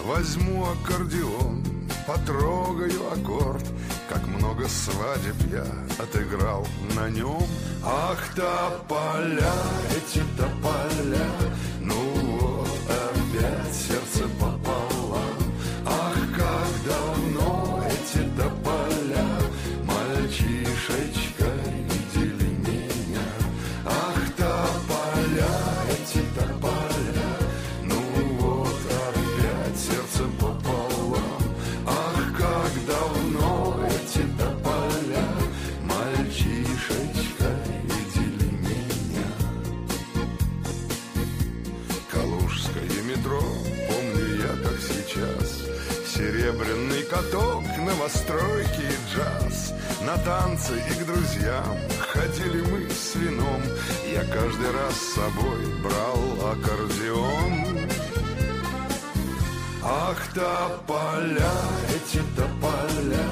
Возьму 0.05 0.67
аккордеон, 0.67 1.63
потрогаю 2.07 3.13
аккорд. 3.13 3.65
Как 4.09 4.27
много 4.27 4.67
свадеб 4.69 5.37
я 5.53 5.65
отыграл 6.03 6.67
на 6.97 7.09
нем. 7.09 7.47
Ах, 7.85 8.19
тополя, 8.35 9.53
эти 9.97 10.25
тополя 10.37 11.29
каток, 47.21 47.65
новостройки 47.79 48.81
и 48.81 49.15
джаз. 49.15 49.75
На 50.05 50.17
танцы 50.19 50.73
и 50.75 51.03
к 51.03 51.07
друзьям 51.07 51.77
ходили 51.99 52.63
мы 52.63 52.89
с 52.91 53.15
вином. 53.15 53.63
Я 54.13 54.25
каждый 54.25 54.71
раз 54.71 54.95
с 54.95 55.15
собой 55.15 55.67
брал 55.83 56.53
аккордеон. 56.53 57.91
Ах, 59.83 60.19
тополя, 60.35 61.53
эти 61.95 62.23
тополя 62.37 63.27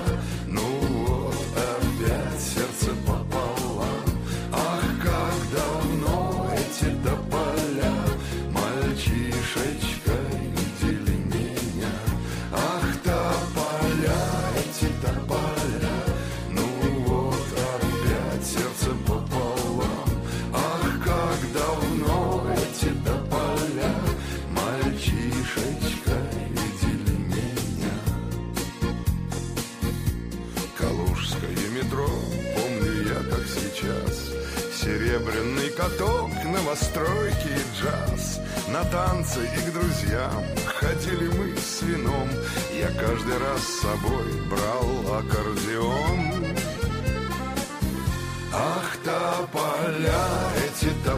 каток, 35.79 36.31
новостройки 36.45 37.47
и 37.47 37.63
джаз. 37.77 38.41
На 38.69 38.83
танцы 38.87 39.39
и 39.45 39.71
к 39.71 39.73
друзьям 39.73 40.43
ходили 40.67 41.29
мы 41.29 41.57
с 41.57 41.83
вином. 41.83 42.29
Я 42.77 42.89
каждый 42.89 43.39
раз 43.39 43.63
с 43.63 43.81
собой 43.83 44.27
брал 44.51 45.19
аккордеон. 45.19 46.57
Ах, 48.53 48.97
тополя, 49.05 50.25
эти 50.67 50.91
тополя 51.05 51.18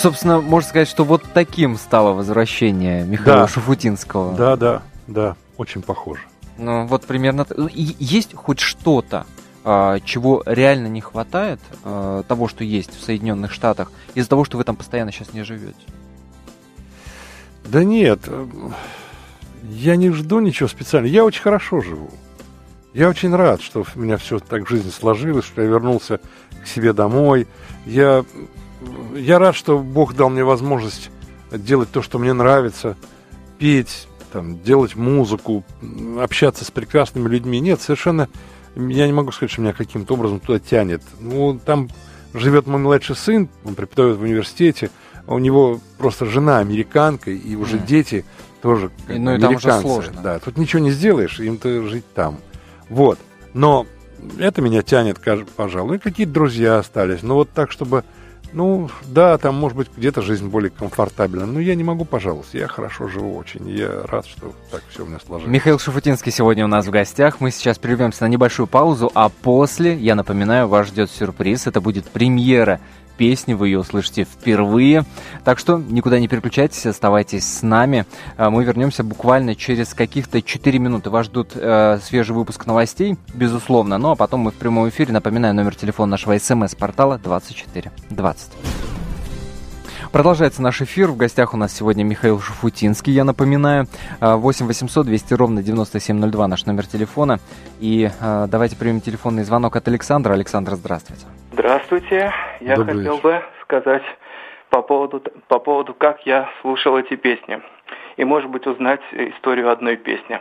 Собственно, 0.00 0.40
можно 0.40 0.68
сказать, 0.68 0.88
что 0.88 1.04
вот 1.04 1.24
таким 1.34 1.76
стало 1.76 2.12
возвращение 2.12 3.04
Михаила 3.04 3.42
Да. 3.42 3.48
Шафутинского. 3.48 4.34
Да, 4.34 4.56
да, 4.56 4.82
да, 5.06 5.36
очень 5.58 5.82
похоже. 5.82 6.22
Ну, 6.56 6.86
вот 6.86 7.04
примерно... 7.04 7.46
Есть 7.74 8.34
хоть 8.34 8.60
что-то, 8.60 9.26
а, 9.62 10.00
чего 10.00 10.42
реально 10.46 10.86
не 10.86 11.02
хватает, 11.02 11.60
а, 11.84 12.22
того, 12.22 12.48
что 12.48 12.64
есть 12.64 12.98
в 12.98 13.02
Соединенных 13.04 13.52
Штатах, 13.52 13.92
из-за 14.14 14.30
того, 14.30 14.44
что 14.44 14.56
вы 14.56 14.64
там 14.64 14.76
постоянно 14.76 15.12
сейчас 15.12 15.34
не 15.34 15.42
живете? 15.42 15.76
Да 17.66 17.84
нет, 17.84 18.20
э, 18.26 18.46
я 19.64 19.96
не 19.96 20.10
жду 20.10 20.40
ничего 20.40 20.68
специального. 20.68 21.12
Я 21.12 21.24
очень 21.24 21.42
хорошо 21.42 21.80
живу. 21.82 22.10
Я 22.94 23.08
очень 23.08 23.34
рад, 23.34 23.62
что 23.62 23.84
у 23.94 23.98
меня 23.98 24.16
все 24.16 24.38
так 24.38 24.64
в 24.64 24.70
жизни 24.70 24.90
сложилось, 24.90 25.44
что 25.44 25.62
я 25.62 25.68
вернулся 25.68 26.20
к 26.62 26.66
себе 26.66 26.92
домой. 26.92 27.46
Я, 27.86 28.24
я 29.14 29.38
рад, 29.38 29.54
что 29.54 29.78
Бог 29.78 30.14
дал 30.14 30.30
мне 30.30 30.44
возможность 30.44 31.10
делать 31.52 31.90
то, 31.90 32.02
что 32.02 32.18
мне 32.18 32.32
нравится, 32.32 32.96
петь, 33.58 34.08
там, 34.32 34.62
делать 34.62 34.94
музыку, 34.96 35.64
общаться 36.20 36.64
с 36.64 36.70
прекрасными 36.70 37.28
людьми. 37.28 37.60
Нет, 37.60 37.80
совершенно 37.80 38.28
я 38.76 39.06
не 39.06 39.12
могу 39.12 39.32
сказать, 39.32 39.50
что 39.50 39.60
меня 39.62 39.72
каким-то 39.72 40.14
образом 40.14 40.38
туда 40.40 40.58
тянет. 40.60 41.02
Ну, 41.18 41.58
там 41.64 41.88
живет 42.32 42.66
мой 42.66 42.78
младший 42.78 43.16
сын, 43.16 43.48
он 43.64 43.74
преподает 43.74 44.16
в 44.18 44.22
университете, 44.22 44.90
а 45.26 45.34
у 45.34 45.38
него 45.38 45.80
просто 45.98 46.26
жена 46.26 46.58
американка, 46.58 47.30
и 47.32 47.56
уже 47.56 47.76
Мгм. 47.76 47.86
дети 47.86 48.24
тоже 48.62 48.90
И, 49.08 49.18
ну, 49.18 49.34
и 49.34 49.40
там 49.40 49.54
уже 49.56 49.68
американцы. 49.68 49.82
сложно. 49.82 50.20
Да, 50.22 50.38
тут 50.38 50.56
ничего 50.56 50.80
не 50.80 50.90
сделаешь, 50.92 51.40
им-то 51.40 51.82
жить 51.88 52.04
там. 52.14 52.38
Вот. 52.88 53.18
Но 53.54 53.86
это 54.38 54.62
меня 54.62 54.82
тянет, 54.82 55.18
пожалуй. 55.56 55.96
И 55.96 55.98
какие-то 55.98 56.32
друзья 56.32 56.78
остались. 56.78 57.22
Но 57.22 57.34
вот 57.34 57.50
так, 57.50 57.72
чтобы... 57.72 58.04
Ну, 58.52 58.88
да, 59.06 59.38
там, 59.38 59.54
может 59.54 59.76
быть, 59.76 59.88
где-то 59.96 60.22
жизнь 60.22 60.48
более 60.48 60.70
комфортабельна. 60.70 61.46
Но 61.46 61.60
я 61.60 61.74
не 61.74 61.84
могу, 61.84 62.04
пожалуйста. 62.04 62.58
Я 62.58 62.68
хорошо 62.68 63.08
живу 63.08 63.36
очень. 63.36 63.68
Я 63.68 64.02
рад, 64.06 64.26
что 64.26 64.52
так 64.70 64.82
все 64.88 65.04
у 65.04 65.06
меня 65.06 65.18
сложилось. 65.24 65.52
Михаил 65.52 65.78
Шафутинский 65.78 66.32
сегодня 66.32 66.64
у 66.64 66.68
нас 66.68 66.86
в 66.86 66.90
гостях. 66.90 67.40
Мы 67.40 67.50
сейчас 67.50 67.78
прервемся 67.78 68.24
на 68.24 68.28
небольшую 68.28 68.66
паузу, 68.66 69.10
а 69.14 69.28
после, 69.28 69.94
я 69.96 70.14
напоминаю, 70.14 70.68
вас 70.68 70.88
ждет 70.88 71.10
сюрприз. 71.10 71.66
Это 71.66 71.80
будет 71.80 72.08
премьера 72.08 72.80
песни, 73.20 73.52
вы 73.52 73.68
ее 73.68 73.80
услышите 73.80 74.24
впервые. 74.24 75.04
Так 75.44 75.58
что 75.58 75.76
никуда 75.76 76.18
не 76.18 76.26
переключайтесь, 76.26 76.86
оставайтесь 76.86 77.46
с 77.46 77.60
нами. 77.60 78.06
А 78.38 78.48
Мы 78.48 78.64
вернемся 78.64 79.04
буквально 79.04 79.54
через 79.54 79.92
каких-то 79.92 80.40
4 80.40 80.78
минуты. 80.78 81.10
Вас 81.10 81.26
ждут 81.26 81.50
э, 81.54 81.98
свежий 82.02 82.34
выпуск 82.34 82.64
новостей, 82.64 83.18
безусловно. 83.34 83.98
Ну 83.98 84.12
а 84.12 84.16
потом 84.16 84.40
мы 84.40 84.52
в 84.52 84.54
прямом 84.54 84.88
эфире, 84.88 85.12
напоминаю, 85.12 85.54
номер 85.54 85.74
телефона 85.74 86.12
нашего 86.12 86.38
смс-портала 86.38 87.18
2420. 87.18 88.89
Продолжается 90.12 90.60
наш 90.60 90.82
эфир. 90.82 91.06
В 91.06 91.16
гостях 91.16 91.54
у 91.54 91.56
нас 91.56 91.72
сегодня 91.72 92.02
Михаил 92.02 92.40
Шафутинский, 92.40 93.12
я 93.12 93.22
напоминаю. 93.22 93.84
А, 94.20 94.36
8 94.36 94.66
800 94.66 95.06
200 95.06 95.34
ровно 95.34 95.62
9702 95.62 96.48
наш 96.48 96.66
номер 96.66 96.84
телефона. 96.84 97.38
И 97.78 98.08
а, 98.20 98.48
давайте 98.48 98.76
примем 98.76 99.00
телефонный 99.00 99.44
звонок 99.44 99.76
от 99.76 99.86
Александра. 99.86 100.32
Александр, 100.32 100.72
здравствуйте. 100.72 101.26
Здравствуйте. 101.52 102.32
Я 102.58 102.74
Добрый 102.74 102.96
хотел 102.96 103.14
вечер. 103.14 103.22
бы 103.22 103.42
сказать 103.62 104.02
по 104.68 104.82
поводу, 104.82 105.22
по 105.46 105.60
поводу, 105.60 105.94
как 105.94 106.26
я 106.26 106.50
слушал 106.60 106.98
эти 106.98 107.14
песни. 107.14 107.62
И, 108.16 108.24
может 108.24 108.50
быть, 108.50 108.66
узнать 108.66 109.00
историю 109.12 109.70
одной 109.70 109.96
песни. 109.96 110.40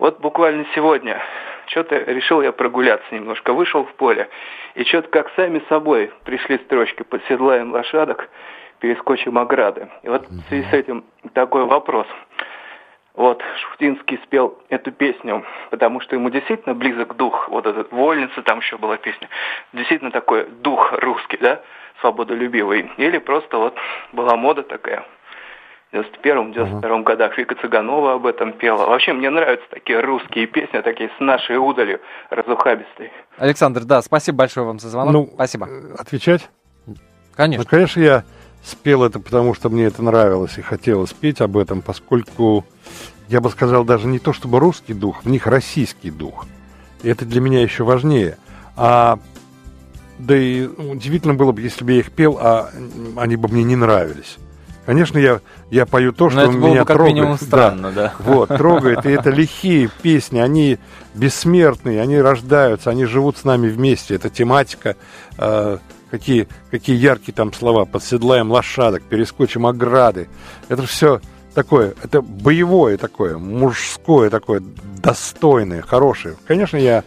Вот 0.00 0.20
буквально 0.20 0.66
сегодня 0.74 1.22
что-то 1.68 1.96
решил 1.96 2.42
я 2.42 2.50
прогуляться 2.50 3.14
немножко. 3.14 3.52
Вышел 3.52 3.84
в 3.84 3.94
поле, 3.94 4.28
и 4.74 4.84
что-то 4.84 5.08
как 5.08 5.30
сами 5.36 5.62
собой 5.68 6.10
пришли 6.24 6.58
строчки 6.58 7.02
«Подседлаем 7.02 7.72
лошадок, 7.72 8.28
перескочим 8.78 9.38
ограды». 9.38 9.88
И 10.02 10.08
вот 10.08 10.28
в 10.28 10.48
связи 10.48 10.66
с 10.70 10.72
этим 10.72 11.04
такой 11.32 11.64
вопрос. 11.64 12.06
вот 13.14 13.42
Шуфтинский 13.60 14.18
спел 14.24 14.58
эту 14.68 14.92
песню, 14.92 15.44
потому 15.70 16.00
что 16.00 16.14
ему 16.14 16.30
действительно 16.30 16.74
близок 16.74 17.16
дух, 17.16 17.48
вот 17.48 17.66
этот 17.66 17.90
«Вольница», 17.92 18.42
там 18.42 18.58
еще 18.58 18.76
была 18.76 18.96
песня, 18.96 19.28
действительно 19.72 20.10
такой 20.10 20.44
дух 20.44 20.92
русский, 21.00 21.38
да, 21.38 21.62
свободолюбивый, 22.00 22.90
или 22.98 23.18
просто 23.18 23.56
вот 23.58 23.74
была 24.12 24.36
мода 24.36 24.62
такая– 24.62 25.04
в 25.92 25.96
91-92 25.96 26.82
uh-huh. 26.82 27.02
годах 27.02 27.38
Вика 27.38 27.54
Цыганова 27.54 28.14
об 28.14 28.26
этом 28.26 28.52
пела. 28.52 28.86
Вообще, 28.86 29.12
мне 29.12 29.30
нравятся 29.30 29.66
такие 29.70 30.00
русские 30.00 30.46
песни, 30.46 30.80
такие 30.80 31.10
с 31.16 31.20
нашей 31.20 31.56
удалью, 31.56 32.00
разухабистой. 32.30 33.12
Александр, 33.38 33.84
да, 33.84 34.02
спасибо 34.02 34.38
большое 34.38 34.66
вам 34.66 34.78
за 34.78 34.88
звонок. 34.88 35.12
Ну, 35.12 35.30
спасибо. 35.34 35.68
Э, 35.68 35.94
отвечать? 35.98 36.50
Конечно. 37.34 37.64
Ну, 37.64 37.70
конечно, 37.70 38.00
я 38.00 38.24
спел 38.66 39.04
это, 39.04 39.20
потому 39.20 39.54
что 39.54 39.68
мне 39.70 39.84
это 39.84 40.02
нравилось 40.02 40.58
и 40.58 40.62
хотелось 40.62 41.12
петь 41.12 41.40
об 41.40 41.56
этом, 41.56 41.82
поскольку, 41.82 42.66
я 43.28 43.40
бы 43.40 43.48
сказал, 43.50 43.84
даже 43.84 44.08
не 44.08 44.18
то 44.18 44.32
чтобы 44.32 44.58
русский 44.58 44.92
дух, 44.92 45.24
в 45.24 45.28
них 45.30 45.46
российский 45.46 46.10
дух. 46.10 46.46
И 47.02 47.08
это 47.08 47.24
для 47.24 47.40
меня 47.40 47.62
еще 47.62 47.84
важнее. 47.84 48.38
А 48.76 49.18
да 50.18 50.36
и 50.36 50.66
удивительно 50.66 51.34
было 51.34 51.52
бы, 51.52 51.60
если 51.60 51.84
бы 51.84 51.92
я 51.92 51.98
их 52.00 52.10
пел, 52.10 52.38
а 52.40 52.70
они 53.16 53.36
бы 53.36 53.48
мне 53.48 53.62
не 53.64 53.76
нравились. 53.76 54.38
Конечно, 54.86 55.18
я, 55.18 55.40
я 55.70 55.84
пою 55.84 56.12
то, 56.12 56.30
что 56.30 56.42
это 56.42 56.52
меня 56.52 56.82
бы 56.82 56.86
как 56.86 56.96
трогает. 56.96 57.14
Минимум 57.16 57.38
странно, 57.38 57.90
да. 57.90 58.02
да. 58.02 58.14
Вот, 58.20 58.48
трогает. 58.48 59.04
И 59.04 59.10
это 59.10 59.30
лихие 59.30 59.90
песни, 60.00 60.38
они 60.38 60.78
бессмертные, 61.14 62.00
они 62.00 62.20
рождаются, 62.20 62.90
они 62.90 63.04
живут 63.04 63.36
с 63.36 63.42
нами 63.42 63.68
вместе. 63.68 64.14
Это 64.14 64.30
тематика, 64.30 64.94
э, 65.38 65.78
какие, 66.10 66.48
какие 66.70 66.96
яркие 66.96 67.34
там 67.34 67.52
слова. 67.52 67.84
Подседлаем 67.84 68.50
лошадок, 68.50 69.02
перескочим 69.02 69.66
ограды. 69.66 70.28
Это 70.68 70.86
все 70.86 71.20
такое, 71.54 71.94
это 72.02 72.20
боевое 72.22 72.98
такое, 72.98 73.38
мужское 73.38 74.30
такое, 74.30 74.62
достойное, 75.02 75.82
хорошее. 75.82 76.36
Конечно, 76.46 76.76
я 76.76 77.02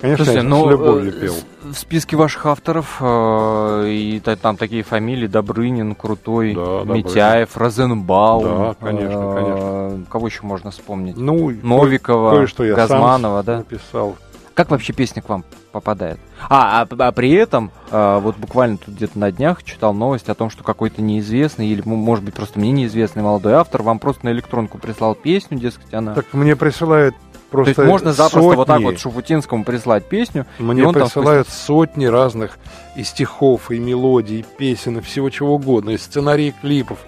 Конечно, 0.00 0.24
Слушайте, 0.24 0.46
я 0.46 0.48
ну, 0.48 0.64
с 0.64 0.70
любовью 0.70 1.08
э, 1.16 1.20
пел. 1.20 1.34
В 1.62 1.74
списке 1.74 2.16
ваших 2.16 2.46
авторов 2.46 2.98
э, 3.00 3.88
и 3.88 4.20
там 4.20 4.56
такие 4.56 4.84
фамилии 4.84 5.26
Добрынин, 5.26 5.96
Крутой, 5.96 6.54
да, 6.54 6.84
Митяев, 6.84 7.48
Добрынин. 7.48 7.64
Розенбаум. 7.66 8.44
Да, 8.44 8.76
конечно, 8.78 9.18
э, 9.18 9.34
конечно. 9.34 10.04
Кого 10.08 10.28
еще 10.28 10.42
можно 10.44 10.70
вспомнить? 10.70 11.16
Ну, 11.16 11.50
Новикова, 11.50 12.30
кое-что 12.30 12.64
я 12.64 12.76
Газманова, 12.76 13.38
сам 13.38 13.44
да? 13.44 13.56
написал. 13.58 14.16
Как 14.58 14.72
вообще 14.72 14.92
песня 14.92 15.22
к 15.22 15.28
вам 15.28 15.44
попадает? 15.70 16.18
А, 16.48 16.82
а, 16.82 16.88
а 16.98 17.12
при 17.12 17.30
этом, 17.30 17.70
э, 17.92 18.18
вот 18.20 18.36
буквально 18.38 18.76
тут 18.76 18.96
где-то 18.96 19.16
на 19.16 19.30
днях 19.30 19.62
читал 19.62 19.94
новость 19.94 20.28
о 20.28 20.34
том, 20.34 20.50
что 20.50 20.64
какой-то 20.64 21.00
неизвестный, 21.00 21.68
или, 21.68 21.80
может 21.84 22.24
быть, 22.24 22.34
просто 22.34 22.58
мне 22.58 22.72
неизвестный 22.72 23.22
молодой 23.22 23.52
автор 23.52 23.84
вам 23.84 24.00
просто 24.00 24.26
на 24.26 24.30
электронку 24.30 24.78
прислал 24.78 25.14
песню, 25.14 25.60
дескать, 25.60 25.94
она... 25.94 26.12
Так 26.16 26.26
мне 26.32 26.56
присылают 26.56 27.14
Просто 27.52 27.76
То 27.76 27.82
есть 27.82 27.92
можно 27.92 28.12
запросто 28.12 28.40
сотни, 28.40 28.56
вот 28.56 28.66
так 28.66 28.80
вот 28.80 28.98
Шуфутинскому 28.98 29.62
прислать 29.62 30.06
песню. 30.06 30.44
Мне 30.58 30.82
и 30.82 30.84
он 30.84 30.92
присылают 30.92 31.46
там... 31.46 31.56
сотни 31.56 32.06
разных 32.06 32.58
и 32.96 33.04
стихов, 33.04 33.70
и 33.70 33.78
мелодий, 33.78 34.40
и 34.40 34.44
песен, 34.58 34.98
и 34.98 35.00
всего 35.02 35.30
чего 35.30 35.54
угодно, 35.54 35.90
и 35.90 35.98
сценарии 35.98 36.52
клипов. 36.60 36.98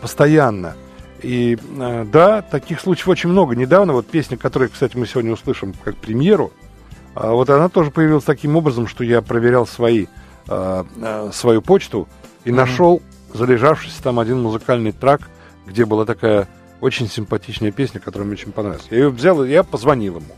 Постоянно. 0.00 0.76
И 1.20 1.58
э, 1.78 2.06
да, 2.12 2.42
таких 2.42 2.80
случаев 2.80 3.08
очень 3.08 3.28
много. 3.28 3.56
Недавно 3.56 3.92
вот 3.92 4.06
песня, 4.06 4.36
которую, 4.36 4.70
кстати, 4.70 4.96
мы 4.96 5.06
сегодня 5.06 5.32
услышим 5.32 5.74
как 5.84 5.96
премьеру, 5.96 6.52
а 6.54 6.71
вот 7.14 7.50
она 7.50 7.68
тоже 7.68 7.90
появилась 7.90 8.24
таким 8.24 8.56
образом, 8.56 8.86
что 8.86 9.04
я 9.04 9.22
проверял 9.22 9.66
свои, 9.66 10.06
э, 10.48 10.84
э, 10.96 11.30
свою 11.32 11.62
почту 11.62 12.08
и 12.44 12.50
mm-hmm. 12.50 12.54
нашел 12.54 13.02
залежавшийся 13.34 14.02
там 14.02 14.18
один 14.18 14.40
музыкальный 14.42 14.92
трак, 14.92 15.22
где 15.66 15.84
была 15.84 16.04
такая 16.04 16.48
очень 16.80 17.08
симпатичная 17.08 17.70
песня, 17.70 18.00
которая 18.00 18.26
мне 18.26 18.34
очень 18.34 18.52
понравилась. 18.52 18.86
Я 18.90 18.98
ее 18.98 19.08
взял, 19.10 19.44
я 19.44 19.62
позвонил 19.62 20.16
ему, 20.16 20.34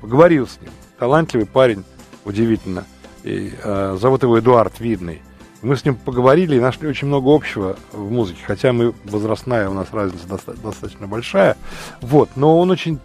поговорил 0.00 0.46
с 0.46 0.60
ним. 0.60 0.70
Талантливый 0.98 1.46
парень, 1.46 1.84
удивительно. 2.24 2.84
И, 3.22 3.52
э, 3.62 3.96
зовут 4.00 4.22
его 4.22 4.38
Эдуард 4.38 4.80
Видный. 4.80 5.22
Мы 5.62 5.76
с 5.76 5.84
ним 5.84 5.94
поговорили 5.94 6.56
и 6.56 6.60
нашли 6.60 6.88
очень 6.88 7.08
много 7.08 7.34
общего 7.34 7.76
в 7.92 8.10
музыке, 8.10 8.40
хотя 8.44 8.72
мы 8.72 8.92
возрастная, 9.04 9.70
у 9.70 9.72
нас 9.72 9.88
разница 9.92 10.26
доста- 10.26 10.60
достаточно 10.60 11.06
большая. 11.06 11.56
Вот, 12.02 12.30
но 12.36 12.58
он 12.58 12.70
очень 12.70 12.98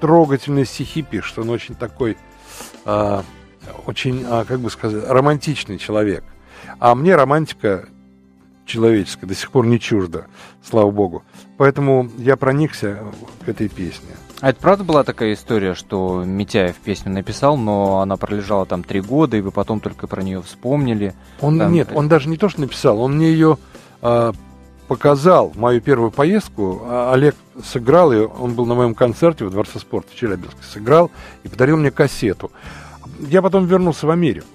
трогательные 0.00 0.66
стихи 0.66 1.02
пишет, 1.02 1.38
он 1.38 1.50
очень 1.50 1.74
такой, 1.74 2.16
э, 2.86 3.22
очень, 3.86 4.24
э, 4.26 4.44
как 4.46 4.60
бы 4.60 4.70
сказать, 4.70 5.04
романтичный 5.06 5.78
человек. 5.78 6.24
А 6.78 6.94
мне 6.94 7.14
романтика 7.14 7.88
человеческое 8.64 9.26
до 9.26 9.34
сих 9.34 9.50
пор 9.50 9.66
не 9.66 9.78
чуждо, 9.78 10.26
слава 10.62 10.90
богу. 10.90 11.22
Поэтому 11.56 12.10
я 12.18 12.36
проникся 12.36 12.98
к 13.44 13.48
этой 13.48 13.68
песне. 13.68 14.10
А 14.40 14.50
это 14.50 14.60
правда 14.60 14.84
была 14.84 15.02
такая 15.02 15.32
история, 15.32 15.74
что 15.74 16.22
Митяев 16.24 16.76
песню 16.76 17.10
написал, 17.10 17.56
но 17.56 18.00
она 18.00 18.16
пролежала 18.16 18.66
там 18.66 18.82
три 18.82 19.00
года, 19.00 19.36
и 19.36 19.40
вы 19.40 19.50
потом 19.50 19.80
только 19.80 20.06
про 20.06 20.22
нее 20.22 20.42
вспомнили? 20.42 21.14
Он 21.40 21.58
там... 21.58 21.72
нет, 21.72 21.90
он 21.94 22.08
даже 22.08 22.28
не 22.28 22.36
то, 22.36 22.48
что 22.48 22.60
написал, 22.60 23.00
он 23.00 23.16
мне 23.16 23.30
ее 23.30 23.56
а, 24.02 24.32
показал, 24.88 25.52
мою 25.54 25.80
первую 25.80 26.10
поездку. 26.10 26.82
А 26.84 27.12
Олег 27.14 27.34
сыграл 27.64 28.12
ее, 28.12 28.26
он 28.26 28.54
был 28.54 28.66
на 28.66 28.74
моем 28.74 28.94
концерте 28.94 29.44
в 29.44 29.50
Дворце 29.50 29.78
спорта 29.78 30.10
в 30.12 30.14
Челябинске, 30.14 30.62
сыграл 30.62 31.10
и 31.42 31.48
подарил 31.48 31.76
мне 31.76 31.90
кассету. 31.90 32.50
Я 33.20 33.42
потом 33.42 33.66
вернулся 33.66 34.06
в 34.06 34.10
Америку. 34.10 34.46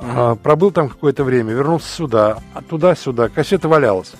А, 0.00 0.36
пробыл 0.36 0.70
там 0.70 0.88
какое-то 0.88 1.24
время, 1.24 1.52
вернулся 1.52 1.88
сюда, 1.88 2.38
а 2.54 2.62
туда-сюда, 2.62 3.28
кассета 3.28 3.68
валялась, 3.68 4.12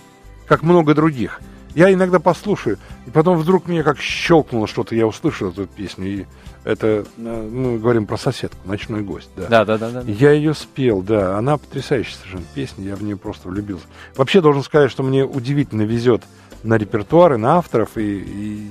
как 0.46 0.62
много 0.62 0.94
других. 0.94 1.40
Я 1.74 1.92
иногда 1.92 2.18
послушаю, 2.18 2.78
и 3.06 3.10
потом 3.10 3.38
вдруг 3.38 3.68
мне 3.68 3.84
как 3.84 4.00
щелкнуло 4.00 4.66
что-то, 4.66 4.94
я 4.96 5.06
услышал 5.06 5.50
эту 5.50 5.66
песню, 5.66 6.06
и 6.06 6.26
это, 6.64 7.04
э, 7.16 7.48
мы 7.50 7.78
говорим 7.78 8.06
про 8.06 8.16
соседку, 8.16 8.58
«Ночной 8.64 9.02
гость», 9.02 9.30
да. 9.36 9.46
Да, 9.48 9.64
да, 9.64 9.78
да. 9.78 9.90
да. 9.90 10.02
Я 10.06 10.32
ее 10.32 10.54
спел, 10.54 11.02
да, 11.02 11.38
она 11.38 11.58
потрясающая 11.58 12.16
совершенно 12.16 12.44
песня, 12.54 12.84
я 12.84 12.96
в 12.96 13.02
нее 13.02 13.16
просто 13.16 13.48
влюбился. 13.48 13.84
Вообще 14.16 14.40
должен 14.40 14.64
сказать, 14.64 14.90
что 14.90 15.04
мне 15.04 15.24
удивительно 15.24 15.82
везет 15.82 16.22
на 16.62 16.74
репертуары, 16.74 17.36
на 17.36 17.56
авторов, 17.56 17.96
и, 17.96 18.18
и 18.18 18.70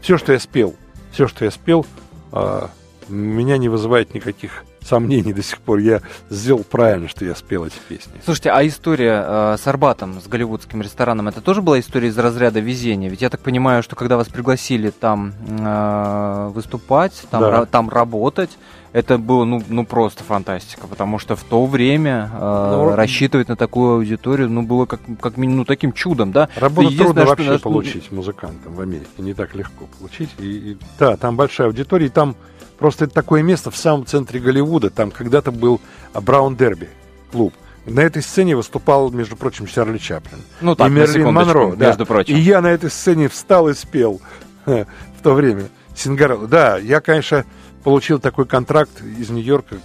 все, 0.00 0.18
что 0.18 0.32
я 0.32 0.38
спел, 0.38 0.74
все, 1.12 1.28
что 1.28 1.44
я 1.44 1.50
спел, 1.50 1.86
а, 2.32 2.70
меня 3.08 3.58
не 3.58 3.68
вызывает 3.68 4.14
никаких 4.14 4.64
сомнений 4.82 5.32
до 5.32 5.42
сих 5.42 5.60
пор. 5.60 5.78
Я 5.78 6.00
сделал 6.30 6.64
правильно, 6.64 7.08
что 7.08 7.24
я 7.24 7.34
спел 7.34 7.64
эти 7.64 7.78
песни. 7.88 8.12
Слушайте, 8.24 8.50
а 8.50 8.66
история 8.66 9.24
э, 9.26 9.56
с 9.58 9.66
Арбатом, 9.66 10.20
с 10.20 10.26
голливудским 10.26 10.82
рестораном, 10.82 11.28
это 11.28 11.40
тоже 11.40 11.62
была 11.62 11.78
история 11.78 12.08
из 12.08 12.18
разряда 12.18 12.60
везения? 12.60 13.08
Ведь 13.08 13.22
я 13.22 13.30
так 13.30 13.40
понимаю, 13.40 13.82
что 13.82 13.96
когда 13.96 14.16
вас 14.16 14.28
пригласили 14.28 14.90
там 14.90 15.32
э, 15.48 16.50
выступать, 16.54 17.12
там, 17.30 17.42
да. 17.42 17.50
ра- 17.50 17.66
там 17.66 17.88
работать, 17.88 18.50
это 18.92 19.18
было 19.18 19.44
ну, 19.44 19.62
ну 19.68 19.84
просто 19.84 20.24
фантастика, 20.24 20.86
потому 20.86 21.18
что 21.18 21.36
в 21.36 21.44
то 21.44 21.64
время 21.66 22.30
э, 22.32 22.70
ну, 22.72 22.96
рассчитывать 22.96 23.48
на 23.48 23.56
такую 23.56 23.96
аудиторию 23.96 24.48
ну, 24.48 24.62
было 24.62 24.86
как, 24.86 25.00
как 25.20 25.36
минимум 25.36 25.60
ну, 25.60 25.64
таким 25.64 25.92
чудом, 25.92 26.32
да? 26.32 26.48
Работу 26.56 26.96
трудно 26.96 27.24
вообще 27.24 27.58
что, 27.58 27.58
получить 27.58 28.10
музыкантам 28.10 28.74
в 28.74 28.80
Америке, 28.80 29.10
не 29.18 29.34
так 29.34 29.54
легко 29.54 29.86
получить. 29.98 30.30
И, 30.38 30.72
и, 30.72 30.78
да, 30.98 31.16
там 31.16 31.36
большая 31.36 31.68
аудитория, 31.68 32.06
и 32.06 32.10
там 32.10 32.36
Просто 32.80 33.04
это 33.04 33.12
такое 33.12 33.42
место 33.42 33.70
в 33.70 33.76
самом 33.76 34.06
центре 34.06 34.40
Голливуда. 34.40 34.88
Там 34.88 35.10
когда-то 35.10 35.52
был 35.52 35.82
Браун 36.14 36.56
Дерби 36.56 36.88
клуб. 37.30 37.52
На 37.84 38.00
этой 38.00 38.22
сцене 38.22 38.56
выступал, 38.56 39.10
между 39.10 39.36
прочим, 39.36 39.66
Чарли 39.66 39.98
Чаплин. 39.98 40.40
Ну, 40.62 40.74
так, 40.74 40.88
и 40.88 40.90
Мерлин 40.90 41.32
Монро. 41.32 41.76
Да. 41.76 41.88
Между 41.88 42.06
прочим. 42.06 42.34
И 42.34 42.40
я 42.40 42.62
на 42.62 42.68
этой 42.68 42.90
сцене 42.90 43.28
встал 43.28 43.68
и 43.68 43.74
спел 43.74 44.22
в 44.64 44.86
то 45.22 45.34
время. 45.34 45.64
Сингарелло. 45.94 46.46
Да, 46.46 46.78
я, 46.78 47.02
конечно, 47.02 47.44
получил 47.84 48.18
такой 48.18 48.46
контракт 48.46 49.02
из 49.02 49.30
Нью-Йорка. 49.30 49.78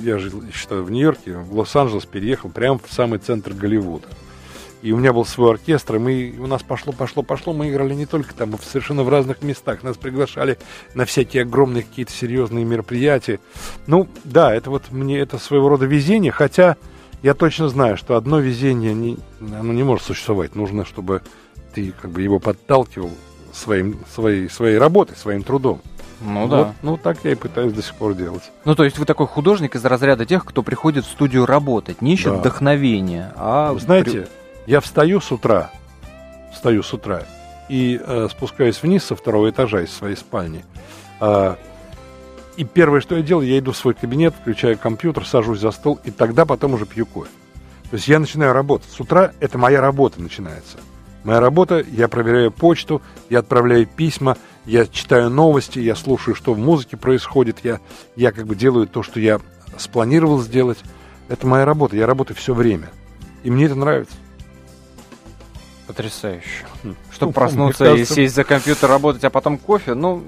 Я 0.00 0.18
жил, 0.18 0.42
считаю, 0.52 0.84
в 0.84 0.90
Нью-Йорке, 0.90 1.36
в 1.36 1.56
Лос-Анджелес 1.56 2.06
переехал 2.06 2.50
прямо 2.50 2.78
в 2.78 2.92
самый 2.92 3.18
центр 3.18 3.52
Голливуда. 3.52 4.08
И 4.82 4.92
у 4.92 4.98
меня 4.98 5.14
был 5.14 5.24
свой 5.24 5.52
оркестр, 5.52 5.96
и 5.96 5.98
мы, 5.98 6.34
у 6.38 6.46
нас 6.46 6.62
пошло, 6.62 6.92
пошло, 6.92 7.22
пошло. 7.22 7.54
Мы 7.54 7.70
играли 7.70 7.94
не 7.94 8.04
только 8.04 8.34
там, 8.34 8.54
а 8.54 8.58
совершенно 8.58 9.02
в 9.02 9.08
разных 9.08 9.40
местах. 9.40 9.82
Нас 9.82 9.96
приглашали 9.96 10.58
на 10.94 11.06
всякие 11.06 11.44
огромные 11.44 11.84
какие-то 11.84 12.12
серьезные 12.12 12.66
мероприятия. 12.66 13.40
Ну, 13.86 14.08
да, 14.24 14.54
это 14.54 14.68
вот 14.68 14.90
мне 14.90 15.18
это 15.18 15.38
своего 15.38 15.70
рода 15.70 15.86
везение, 15.86 16.32
хотя 16.32 16.76
я 17.22 17.32
точно 17.32 17.70
знаю, 17.70 17.96
что 17.96 18.14
одно 18.14 18.40
везение 18.40 18.92
не, 18.92 19.16
оно 19.40 19.72
не 19.72 19.84
может 19.84 20.04
существовать. 20.04 20.54
Нужно, 20.54 20.84
чтобы 20.84 21.22
ты 21.74 21.94
как 22.02 22.10
бы 22.10 22.20
его 22.20 22.38
подталкивал 22.38 23.12
своим, 23.54 24.00
своей, 24.14 24.50
своей 24.50 24.76
работой, 24.76 25.16
своим 25.16 25.44
трудом. 25.44 25.80
Ну 26.24 26.48
да. 26.48 26.56
Вот, 26.56 26.74
ну 26.82 26.96
так 26.96 27.18
я 27.24 27.32
и 27.32 27.34
пытаюсь 27.34 27.72
до 27.72 27.82
сих 27.82 27.94
пор 27.94 28.14
делать. 28.14 28.50
Ну 28.64 28.74
то 28.74 28.84
есть 28.84 28.98
вы 28.98 29.04
такой 29.04 29.26
художник 29.26 29.76
из 29.76 29.84
разряда 29.84 30.24
тех, 30.24 30.44
кто 30.44 30.62
приходит 30.62 31.04
в 31.04 31.10
студию 31.10 31.46
работать, 31.46 32.00
не 32.00 32.14
ищет 32.14 32.32
да. 32.32 32.38
вдохновения, 32.38 33.32
а... 33.36 33.74
Знаете, 33.78 34.28
я 34.66 34.80
встаю 34.80 35.20
с 35.20 35.30
утра, 35.30 35.70
встаю 36.52 36.82
с 36.82 36.92
утра 36.92 37.24
и 37.68 38.00
э, 38.02 38.28
спускаюсь 38.30 38.82
вниз 38.82 39.04
со 39.04 39.16
второго 39.16 39.50
этажа 39.50 39.82
из 39.82 39.92
своей 39.92 40.16
спальни. 40.16 40.64
Э, 41.20 41.56
и 42.56 42.64
первое, 42.64 43.00
что 43.00 43.16
я 43.16 43.22
делаю, 43.22 43.46
я 43.48 43.58
иду 43.58 43.72
в 43.72 43.76
свой 43.76 43.94
кабинет, 43.94 44.34
включаю 44.34 44.78
компьютер, 44.78 45.26
сажусь 45.26 45.60
за 45.60 45.70
стол, 45.70 45.98
и 46.04 46.10
тогда 46.10 46.46
потом 46.46 46.74
уже 46.74 46.86
пью 46.86 47.04
кофе. 47.04 47.30
То 47.90 47.96
есть 47.96 48.08
я 48.08 48.18
начинаю 48.18 48.52
работать. 48.52 48.90
С 48.90 49.00
утра 49.00 49.32
это 49.40 49.58
моя 49.58 49.80
работа 49.80 50.20
начинается. 50.20 50.78
Моя 51.24 51.40
работа, 51.40 51.84
я 51.90 52.08
проверяю 52.08 52.52
почту, 52.52 53.02
я 53.30 53.38
отправляю 53.40 53.86
письма, 53.86 54.36
я 54.66 54.86
читаю 54.86 55.30
новости, 55.30 55.78
я 55.78 55.94
слушаю, 55.94 56.34
что 56.34 56.54
в 56.54 56.58
музыке 56.58 56.96
происходит, 56.96 57.58
я, 57.62 57.80
я 58.16 58.32
как 58.32 58.46
бы 58.46 58.54
делаю 58.54 58.86
то, 58.86 59.02
что 59.02 59.20
я 59.20 59.40
спланировал 59.78 60.40
сделать. 60.40 60.78
Это 61.28 61.46
моя 61.46 61.64
работа, 61.64 61.96
я 61.96 62.06
работаю 62.06 62.36
все 62.36 62.54
время. 62.54 62.90
И 63.42 63.50
мне 63.50 63.66
это 63.66 63.74
нравится. 63.74 64.14
Потрясающе. 65.86 66.64
Чтобы 67.12 67.30
ну, 67.30 67.32
проснуться 67.32 67.84
кажется... 67.84 68.14
и 68.14 68.16
сесть 68.16 68.34
за 68.34 68.44
компьютер, 68.44 68.88
работать, 68.88 69.22
а 69.24 69.30
потом 69.30 69.58
кофе, 69.58 69.92
ну, 69.92 70.22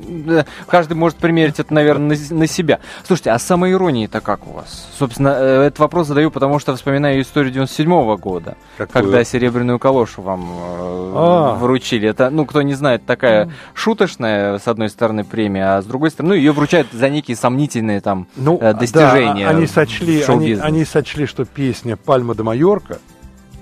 каждый 0.66 0.94
может 0.94 1.16
примерить 1.16 1.59
это, 1.59 1.72
наверное, 1.72 2.18
на, 2.30 2.36
на 2.36 2.46
себя. 2.46 2.80
Слушайте, 3.04 3.30
а 3.30 3.38
самоирония-то 3.38 4.20
как 4.20 4.46
у 4.46 4.52
вас? 4.52 4.86
Собственно, 4.98 5.34
э, 5.38 5.62
этот 5.68 5.78
вопрос 5.78 6.09
задаю, 6.09 6.30
потому 6.30 6.59
что 6.59 6.76
вспоминаю 6.76 7.22
историю 7.22 7.52
97 7.52 7.90
-го 7.90 8.18
года, 8.18 8.57
Какую? 8.76 9.04
когда 9.04 9.24
серебряную 9.24 9.78
калошу 9.78 10.20
вам 10.20 10.42
э, 10.42 11.12
а. 11.16 11.54
вручили. 11.54 12.07
Это, 12.07 12.28
ну, 12.28 12.44
кто 12.44 12.61
не 12.61 12.74
знает, 12.74 13.07
такая 13.07 13.50
шуточная, 13.72 14.59
с 14.59 14.68
одной 14.68 14.90
стороны, 14.90 15.24
премия, 15.24 15.76
а 15.76 15.82
с 15.82 15.86
другой 15.86 16.11
стороны, 16.11 16.34
ну, 16.34 16.38
ее 16.38 16.52
вручают 16.52 16.88
за 16.92 17.09
некие 17.09 17.36
сомнительные 17.36 18.02
там 18.02 18.26
ну, 18.36 18.59
э, 18.61 18.74
достижения. 18.74 19.46
Да, 19.46 19.50
они 19.57 19.66
сочли, 19.66 20.22
они, 20.22 20.52
они 20.52 20.84
сочли, 20.84 21.24
что 21.24 21.46
песня 21.46 21.96
«Пальма 21.96 22.34
де 22.34 22.42
Майорка» 22.42 22.98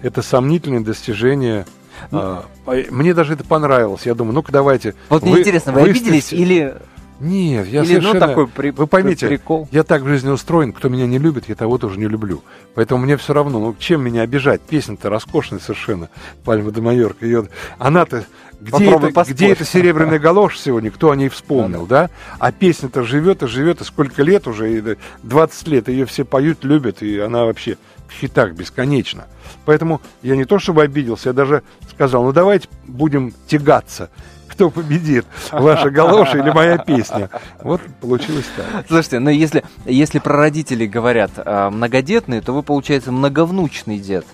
это 0.05 0.21
сомнительное 0.21 0.81
достижение 0.81 1.65
а, 2.11 2.45
мне 2.91 3.15
даже 3.15 3.35
это 3.35 3.45
понравилось. 3.45 4.03
Я 4.05 4.15
думаю, 4.15 4.35
ну-ка 4.35 4.53
давайте. 4.53 4.95
Вот 5.09 5.23
вы, 5.23 5.31
мне 5.31 5.41
интересно, 5.41 5.73
вы 5.73 5.81
выставьте... 5.81 6.01
обиделись 6.01 6.33
или... 6.33 6.75
Нет, 7.21 7.69
я 7.69 7.85
Или, 7.85 7.95
ну, 7.95 8.01
совершенно... 8.01 8.15
Ну, 8.15 8.27
такой 8.27 8.49
при... 8.49 8.71
Вы 8.71 8.87
поймите, 8.87 9.29
прикол. 9.29 9.69
я 9.71 9.85
так 9.85 10.03
в 10.03 10.09
жизни 10.09 10.31
устроен, 10.31 10.73
кто 10.73 10.89
меня 10.89 11.07
не 11.07 11.19
любит, 11.19 11.49
я 11.49 11.55
того 11.55 11.79
тоже 11.79 11.99
не 11.99 12.07
люблю. 12.07 12.43
Поэтому 12.75 13.05
мне 13.05 13.17
все 13.17 13.33
равно, 13.33 13.61
ну 13.61 13.75
чем 13.79 14.03
меня 14.03 14.23
обижать? 14.23 14.61
Песня-то 14.63 15.11
роскошная 15.11 15.61
совершенно, 15.61 16.11
Пальма 16.45 16.73
де 16.73 16.81
Майорка. 16.81 17.25
Ее... 17.25 17.49
Она-то 17.79 18.25
где 18.61 18.91
это, 18.91 19.25
где 19.29 19.53
это 19.53 19.65
серебряная 19.65 20.19
галоша 20.19 20.59
сегодня, 20.59 20.91
кто 20.91 21.11
о 21.11 21.17
ней 21.17 21.29
вспомнил, 21.29 21.87
да? 21.87 22.11
А 22.39 22.51
песня-то 22.51 23.05
живет 23.05 23.43
и 23.43 23.47
живет, 23.47 23.81
и 23.81 23.85
сколько 23.85 24.23
лет 24.23 24.47
уже, 24.47 24.79
и 24.79 24.97
20 25.23 25.69
лет, 25.69 25.89
ее 25.89 26.07
все 26.07 26.25
поют, 26.25 26.65
любят, 26.65 27.03
и 27.03 27.19
она 27.19 27.45
вообще 27.45 27.77
в 28.09 28.13
хитах 28.13 28.53
бесконечно. 28.53 29.27
Поэтому 29.65 30.01
я 30.23 30.37
не 30.37 30.45
то 30.45 30.59
чтобы 30.59 30.83
обиделся, 30.83 31.31
я 31.31 31.33
даже 31.33 31.63
сказал, 31.91 32.25
ну 32.25 32.33
давайте 32.33 32.69
будем 32.87 33.33
тягаться 33.47 34.11
кто 34.55 34.71
победит, 34.71 35.27
ваша 35.51 35.91
галоша 35.91 36.39
или 36.39 36.51
моя 36.51 36.79
песня. 36.79 37.29
Вот 37.61 37.81
получилось 38.01 38.47
так. 38.57 38.87
Слушайте, 38.87 39.19
ну 39.19 39.31
если, 39.31 39.65
если 39.85 40.21
про 40.21 40.37
родителей 40.37 40.87
говорят 40.87 41.33
э, 41.37 41.71
многодетные, 41.71 42.41
то 42.41 42.53
вы, 42.53 42.63
получается, 42.63 43.11
многовнучный 43.11 43.99
дед. 43.99 44.25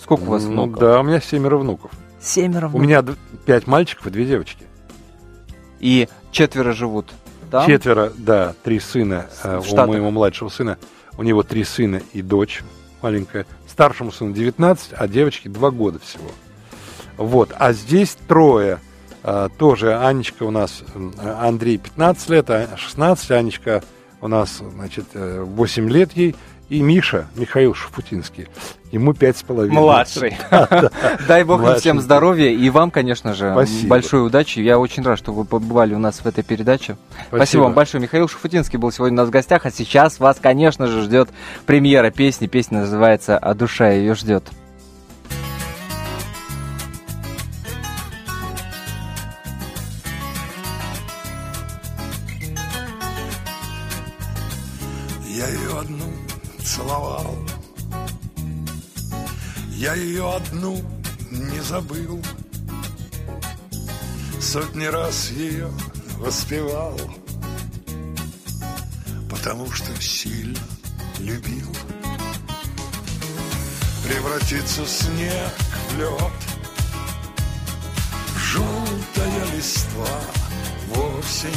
Сколько 0.00 0.22
у 0.22 0.26
вас 0.26 0.42
внуков? 0.42 0.80
Да, 0.80 0.98
у 0.98 1.02
меня 1.04 1.20
семеро 1.20 1.58
внуков. 1.58 1.92
Семеро 2.20 2.66
внуков? 2.66 2.74
У 2.74 2.82
меня 2.82 3.04
пять 3.46 3.68
мальчиков 3.68 4.08
и 4.08 4.10
две 4.10 4.26
девочки. 4.26 4.66
И 5.78 6.08
четверо 6.32 6.72
живут 6.72 7.12
там? 7.50 7.66
Четверо, 7.66 8.12
да, 8.16 8.54
три 8.64 8.80
сына 8.80 9.26
э, 9.44 9.60
у 9.60 9.86
моего 9.86 10.10
младшего 10.10 10.48
сына. 10.48 10.78
У 11.20 11.22
него 11.22 11.42
три 11.42 11.64
сына 11.64 12.00
и 12.14 12.22
дочь 12.22 12.62
маленькая. 13.02 13.44
Старшему 13.68 14.10
сыну 14.10 14.32
19, 14.32 14.94
а 14.96 15.06
девочке 15.06 15.50
2 15.50 15.70
года 15.70 15.98
всего. 15.98 16.30
Вот. 17.18 17.54
А 17.58 17.74
здесь 17.74 18.16
трое. 18.26 18.78
А, 19.22 19.50
тоже 19.50 19.98
Анечка 19.98 20.44
у 20.44 20.50
нас, 20.50 20.82
Андрей 21.22 21.76
15 21.76 22.30
лет, 22.30 22.48
а 22.48 22.74
16, 22.74 23.32
Анечка 23.32 23.84
у 24.22 24.28
нас, 24.28 24.62
значит, 24.72 25.08
8 25.12 25.86
э, 25.86 25.92
лет 25.92 26.12
ей. 26.12 26.36
И 26.70 26.82
Миша, 26.82 27.26
Михаил 27.34 27.74
Шафутинский, 27.74 28.46
ему 28.92 29.12
пять 29.12 29.36
с 29.36 29.42
половиной. 29.42 29.74
Младший. 29.74 30.36
Дай 31.28 31.42
бог 31.42 31.60
им 31.62 31.74
всем 31.74 32.00
здоровья. 32.00 32.50
И 32.50 32.70
вам, 32.70 32.92
конечно 32.92 33.34
же, 33.34 33.52
большой 33.88 34.24
удачи. 34.24 34.60
Я 34.60 34.78
очень 34.78 35.02
рад, 35.02 35.18
что 35.18 35.32
вы 35.32 35.44
побывали 35.44 35.94
у 35.94 35.98
нас 35.98 36.20
в 36.20 36.26
этой 36.26 36.44
передаче. 36.44 36.96
Спасибо 37.26 37.62
вам 37.62 37.74
большое. 37.74 38.00
Михаил 38.00 38.28
Шафутинский 38.28 38.78
был 38.78 38.92
сегодня 38.92 39.14
у 39.14 39.16
нас 39.18 39.28
в 39.28 39.32
гостях. 39.32 39.66
А 39.66 39.72
сейчас 39.72 40.20
вас, 40.20 40.38
конечно 40.40 40.86
же, 40.86 41.02
ждет 41.02 41.28
премьера 41.66 42.12
песни. 42.12 42.46
Песня 42.46 42.82
называется 42.82 43.36
«А 43.36 43.54
душа 43.54 43.90
ее 43.90 44.14
ждет». 44.14 44.44
Раз 65.20 65.32
ее 65.32 65.70
воспевал, 66.16 66.98
Потому 69.28 69.70
что 69.70 69.94
сильно 70.00 70.58
любил. 71.18 71.68
Превратиться 74.02 74.86
снег 74.86 75.52
в 75.90 75.98
лед, 75.98 76.32
Желтая 78.34 79.44
листва 79.54 80.20
в 80.88 81.18
осень, 81.18 81.52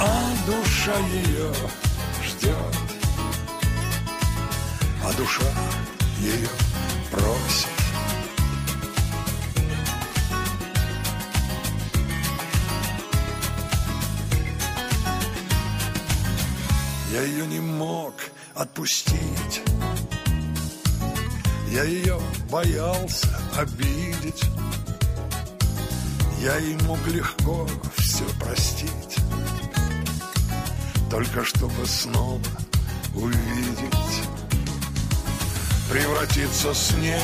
А 0.00 0.32
душа 0.46 0.98
ее 0.98 1.52
ждет 2.24 2.74
а 5.06 5.12
душа 5.12 5.44
ее 6.18 6.48
просит. 7.10 7.73
Я 17.14 17.22
ее 17.22 17.46
не 17.46 17.60
мог 17.60 18.12
отпустить, 18.56 19.62
я 21.70 21.84
ее 21.84 22.20
боялся 22.50 23.28
обидеть, 23.56 24.42
я 26.40 26.56
ей 26.56 26.76
мог 26.82 26.98
легко 27.06 27.68
все 27.96 28.24
простить, 28.40 29.16
только 31.08 31.44
чтобы 31.44 31.86
снова 31.86 32.40
увидеть. 33.14 34.28
Превратится 35.92 36.74
снег 36.74 37.20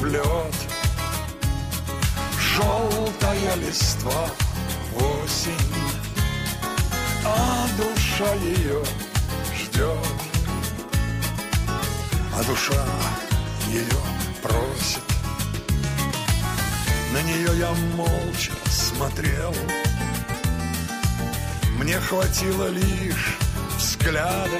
в 0.00 0.06
лед 0.06 0.54
Желтая 2.40 3.54
листва 3.54 4.28
осень 4.96 5.54
А 7.24 7.68
душа 7.78 8.34
ее 8.34 8.82
ждет 9.80 9.96
А 12.36 12.44
душа 12.44 12.84
ее 13.68 13.84
просит. 14.42 15.02
На 17.12 17.22
нее 17.22 17.58
я 17.58 17.72
молча 17.96 18.52
смотрел 18.66 19.54
Мне 21.78 21.98
хватило 22.00 22.68
лишь 22.68 23.36
взгляда 23.78 24.58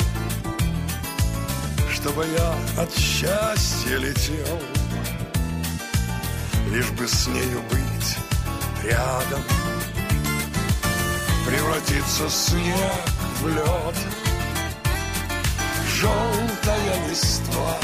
чтобы 1.93 2.25
я 2.25 2.83
от 2.83 2.97
счастья 2.97 3.99
летел, 3.99 4.59
Лишь 6.71 6.89
бы 6.93 7.07
с 7.07 7.27
нею 7.27 7.63
быть 7.69 8.17
рядом, 8.83 9.43
Превратиться 11.47 12.31
снег 12.31 13.05
в 13.43 13.49
лед, 13.49 14.20
Желтая 16.01 17.09
листва 17.11 17.77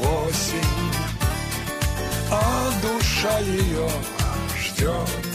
осень, 0.00 0.92
А 2.28 2.72
душа 2.82 3.38
ее 3.38 3.88
ждет, 4.58 5.26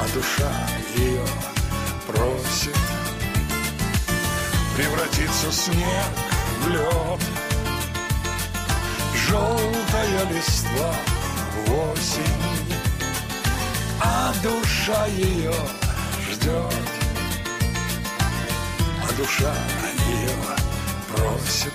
А 0.00 0.06
душа 0.14 0.50
ее 0.96 1.26
просит 2.06 2.78
Превратится 4.74 5.52
снег 5.52 6.14
в 6.62 6.68
лед 6.70 7.20
Желтая 9.28 10.24
листва 10.30 10.94
осень 11.68 12.72
А 14.00 14.32
душа 14.42 15.06
ее 15.06 15.52
ждет 16.30 17.03
душа 19.16 19.54
ее 20.08 20.30
просит 21.12 21.72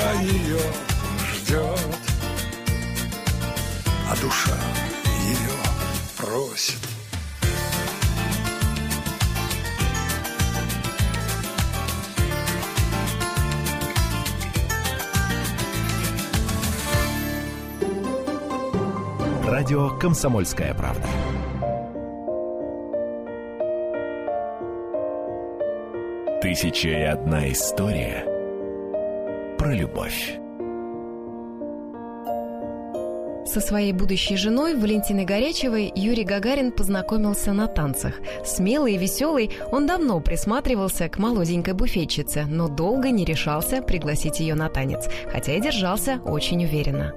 душа 0.00 0.12
ее 0.22 0.60
ждет, 1.34 1.98
а 4.08 4.16
душа 4.20 4.56
ее 5.26 5.56
просит. 6.16 6.89
Радио 19.60 19.90
«Комсомольская 19.90 20.72
правда». 20.72 21.06
Тысяча 26.40 26.88
и 26.88 27.02
одна 27.02 27.52
история 27.52 28.24
про 29.58 29.74
любовь. 29.74 30.38
Со 33.44 33.60
своей 33.60 33.92
будущей 33.92 34.36
женой 34.36 34.74
Валентиной 34.74 35.26
Горячевой 35.26 35.92
Юрий 35.94 36.24
Гагарин 36.24 36.72
познакомился 36.72 37.52
на 37.52 37.66
танцах. 37.66 38.14
Смелый 38.42 38.94
и 38.94 38.98
веселый, 38.98 39.50
он 39.70 39.86
давно 39.86 40.20
присматривался 40.20 41.10
к 41.10 41.18
молоденькой 41.18 41.74
буфетчице, 41.74 42.46
но 42.48 42.68
долго 42.68 43.10
не 43.10 43.26
решался 43.26 43.82
пригласить 43.82 44.40
ее 44.40 44.54
на 44.54 44.70
танец, 44.70 45.06
хотя 45.30 45.52
и 45.52 45.60
держался 45.60 46.18
очень 46.24 46.64
уверенно. 46.64 47.12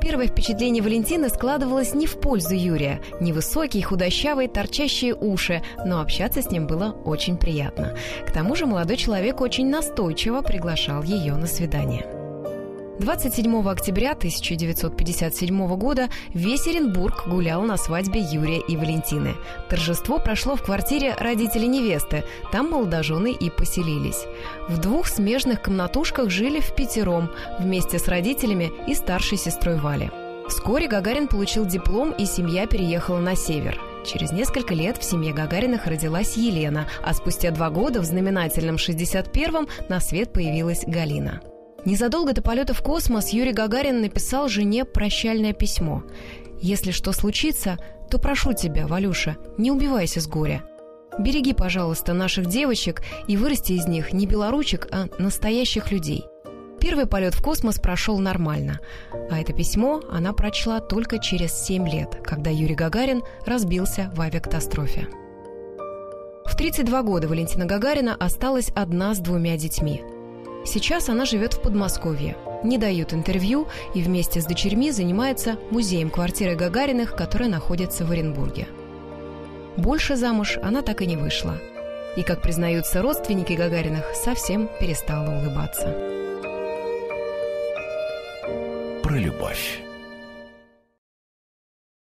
Первое 0.00 0.28
впечатление 0.28 0.82
Валентины 0.82 1.28
складывалось 1.28 1.94
не 1.94 2.06
в 2.06 2.20
пользу 2.20 2.54
Юрия. 2.54 3.00
Невысокий, 3.20 3.82
худощавый, 3.82 4.48
торчащие 4.48 5.14
уши, 5.14 5.62
но 5.84 6.00
общаться 6.00 6.40
с 6.40 6.50
ним 6.50 6.66
было 6.66 6.92
очень 7.04 7.36
приятно. 7.36 7.96
К 8.26 8.32
тому 8.32 8.54
же 8.54 8.66
молодой 8.66 8.96
человек 8.96 9.40
очень 9.40 9.68
настойчиво 9.68 10.42
приглашал 10.42 11.02
ее 11.02 11.34
на 11.34 11.46
свидание. 11.46 12.27
27 12.98 13.68
октября 13.68 14.12
1957 14.12 15.76
года 15.76 16.08
весь 16.34 16.66
Оренбург 16.66 17.28
гулял 17.28 17.62
на 17.62 17.76
свадьбе 17.76 18.20
Юрия 18.20 18.60
и 18.60 18.76
Валентины. 18.76 19.34
Торжество 19.68 20.18
прошло 20.18 20.56
в 20.56 20.62
квартире 20.62 21.14
родителей 21.18 21.68
невесты. 21.68 22.24
Там 22.50 22.70
молодожены 22.70 23.32
и 23.32 23.50
поселились. 23.50 24.24
В 24.68 24.78
двух 24.78 25.06
смежных 25.06 25.62
комнатушках 25.62 26.28
жили 26.28 26.58
в 26.58 26.74
пятером 26.74 27.30
вместе 27.60 28.00
с 28.00 28.08
родителями 28.08 28.72
и 28.88 28.94
старшей 28.94 29.38
сестрой 29.38 29.76
Вали. 29.76 30.10
Вскоре 30.48 30.88
Гагарин 30.88 31.28
получил 31.28 31.66
диплом, 31.66 32.10
и 32.10 32.24
семья 32.24 32.66
переехала 32.66 33.18
на 33.18 33.36
север. 33.36 33.78
Через 34.04 34.32
несколько 34.32 34.74
лет 34.74 34.96
в 34.96 35.04
семье 35.04 35.32
Гагариных 35.32 35.86
родилась 35.86 36.36
Елена, 36.36 36.88
а 37.04 37.12
спустя 37.12 37.50
два 37.50 37.70
года 37.70 38.00
в 38.00 38.04
знаменательном 38.04 38.76
61-м 38.76 39.68
на 39.88 40.00
свет 40.00 40.32
появилась 40.32 40.84
Галина. 40.86 41.42
Незадолго 41.88 42.34
до 42.34 42.42
полета 42.42 42.74
в 42.74 42.82
космос 42.82 43.30
Юрий 43.30 43.54
Гагарин 43.54 44.02
написал 44.02 44.48
жене 44.48 44.84
прощальное 44.84 45.54
письмо. 45.54 46.02
«Если 46.60 46.90
что 46.90 47.12
случится, 47.12 47.78
то 48.10 48.18
прошу 48.18 48.52
тебя, 48.52 48.86
Валюша, 48.86 49.38
не 49.56 49.70
убивайся 49.70 50.20
с 50.20 50.26
горя. 50.26 50.62
Береги, 51.18 51.54
пожалуйста, 51.54 52.12
наших 52.12 52.44
девочек 52.44 53.00
и 53.26 53.38
вырасти 53.38 53.72
из 53.72 53.86
них 53.86 54.12
не 54.12 54.26
белоручек, 54.26 54.86
а 54.92 55.06
настоящих 55.18 55.90
людей». 55.90 56.26
Первый 56.78 57.06
полет 57.06 57.34
в 57.34 57.42
космос 57.42 57.78
прошел 57.78 58.18
нормально, 58.18 58.80
а 59.30 59.40
это 59.40 59.54
письмо 59.54 60.02
она 60.12 60.34
прочла 60.34 60.80
только 60.80 61.18
через 61.18 61.54
7 61.54 61.88
лет, 61.88 62.20
когда 62.22 62.50
Юрий 62.50 62.74
Гагарин 62.74 63.22
разбился 63.46 64.12
в 64.14 64.20
авиакатастрофе. 64.20 65.08
В 66.44 66.54
32 66.54 67.02
года 67.02 67.28
Валентина 67.28 67.64
Гагарина 67.64 68.14
осталась 68.14 68.68
одна 68.74 69.14
с 69.14 69.20
двумя 69.20 69.56
детьми– 69.56 70.02
Сейчас 70.70 71.08
она 71.08 71.24
живет 71.24 71.54
в 71.54 71.62
Подмосковье. 71.62 72.36
Не 72.62 72.76
дают 72.76 73.14
интервью 73.14 73.68
и 73.94 74.02
вместе 74.02 74.42
с 74.42 74.44
дочерьми 74.44 74.90
занимается 74.90 75.56
музеем 75.70 76.10
квартиры 76.10 76.56
Гагариных, 76.56 77.16
которая 77.16 77.48
находится 77.48 78.04
в 78.04 78.10
Оренбурге. 78.10 78.68
Больше 79.78 80.14
замуж 80.14 80.58
она 80.62 80.82
так 80.82 81.00
и 81.00 81.06
не 81.06 81.16
вышла. 81.16 81.58
И, 82.16 82.22
как 82.22 82.42
признаются 82.42 83.00
родственники 83.00 83.54
Гагариных, 83.54 84.14
совсем 84.14 84.68
перестала 84.78 85.40
улыбаться. 85.40 85.86
Про 89.02 89.16
любовь. 89.16 89.80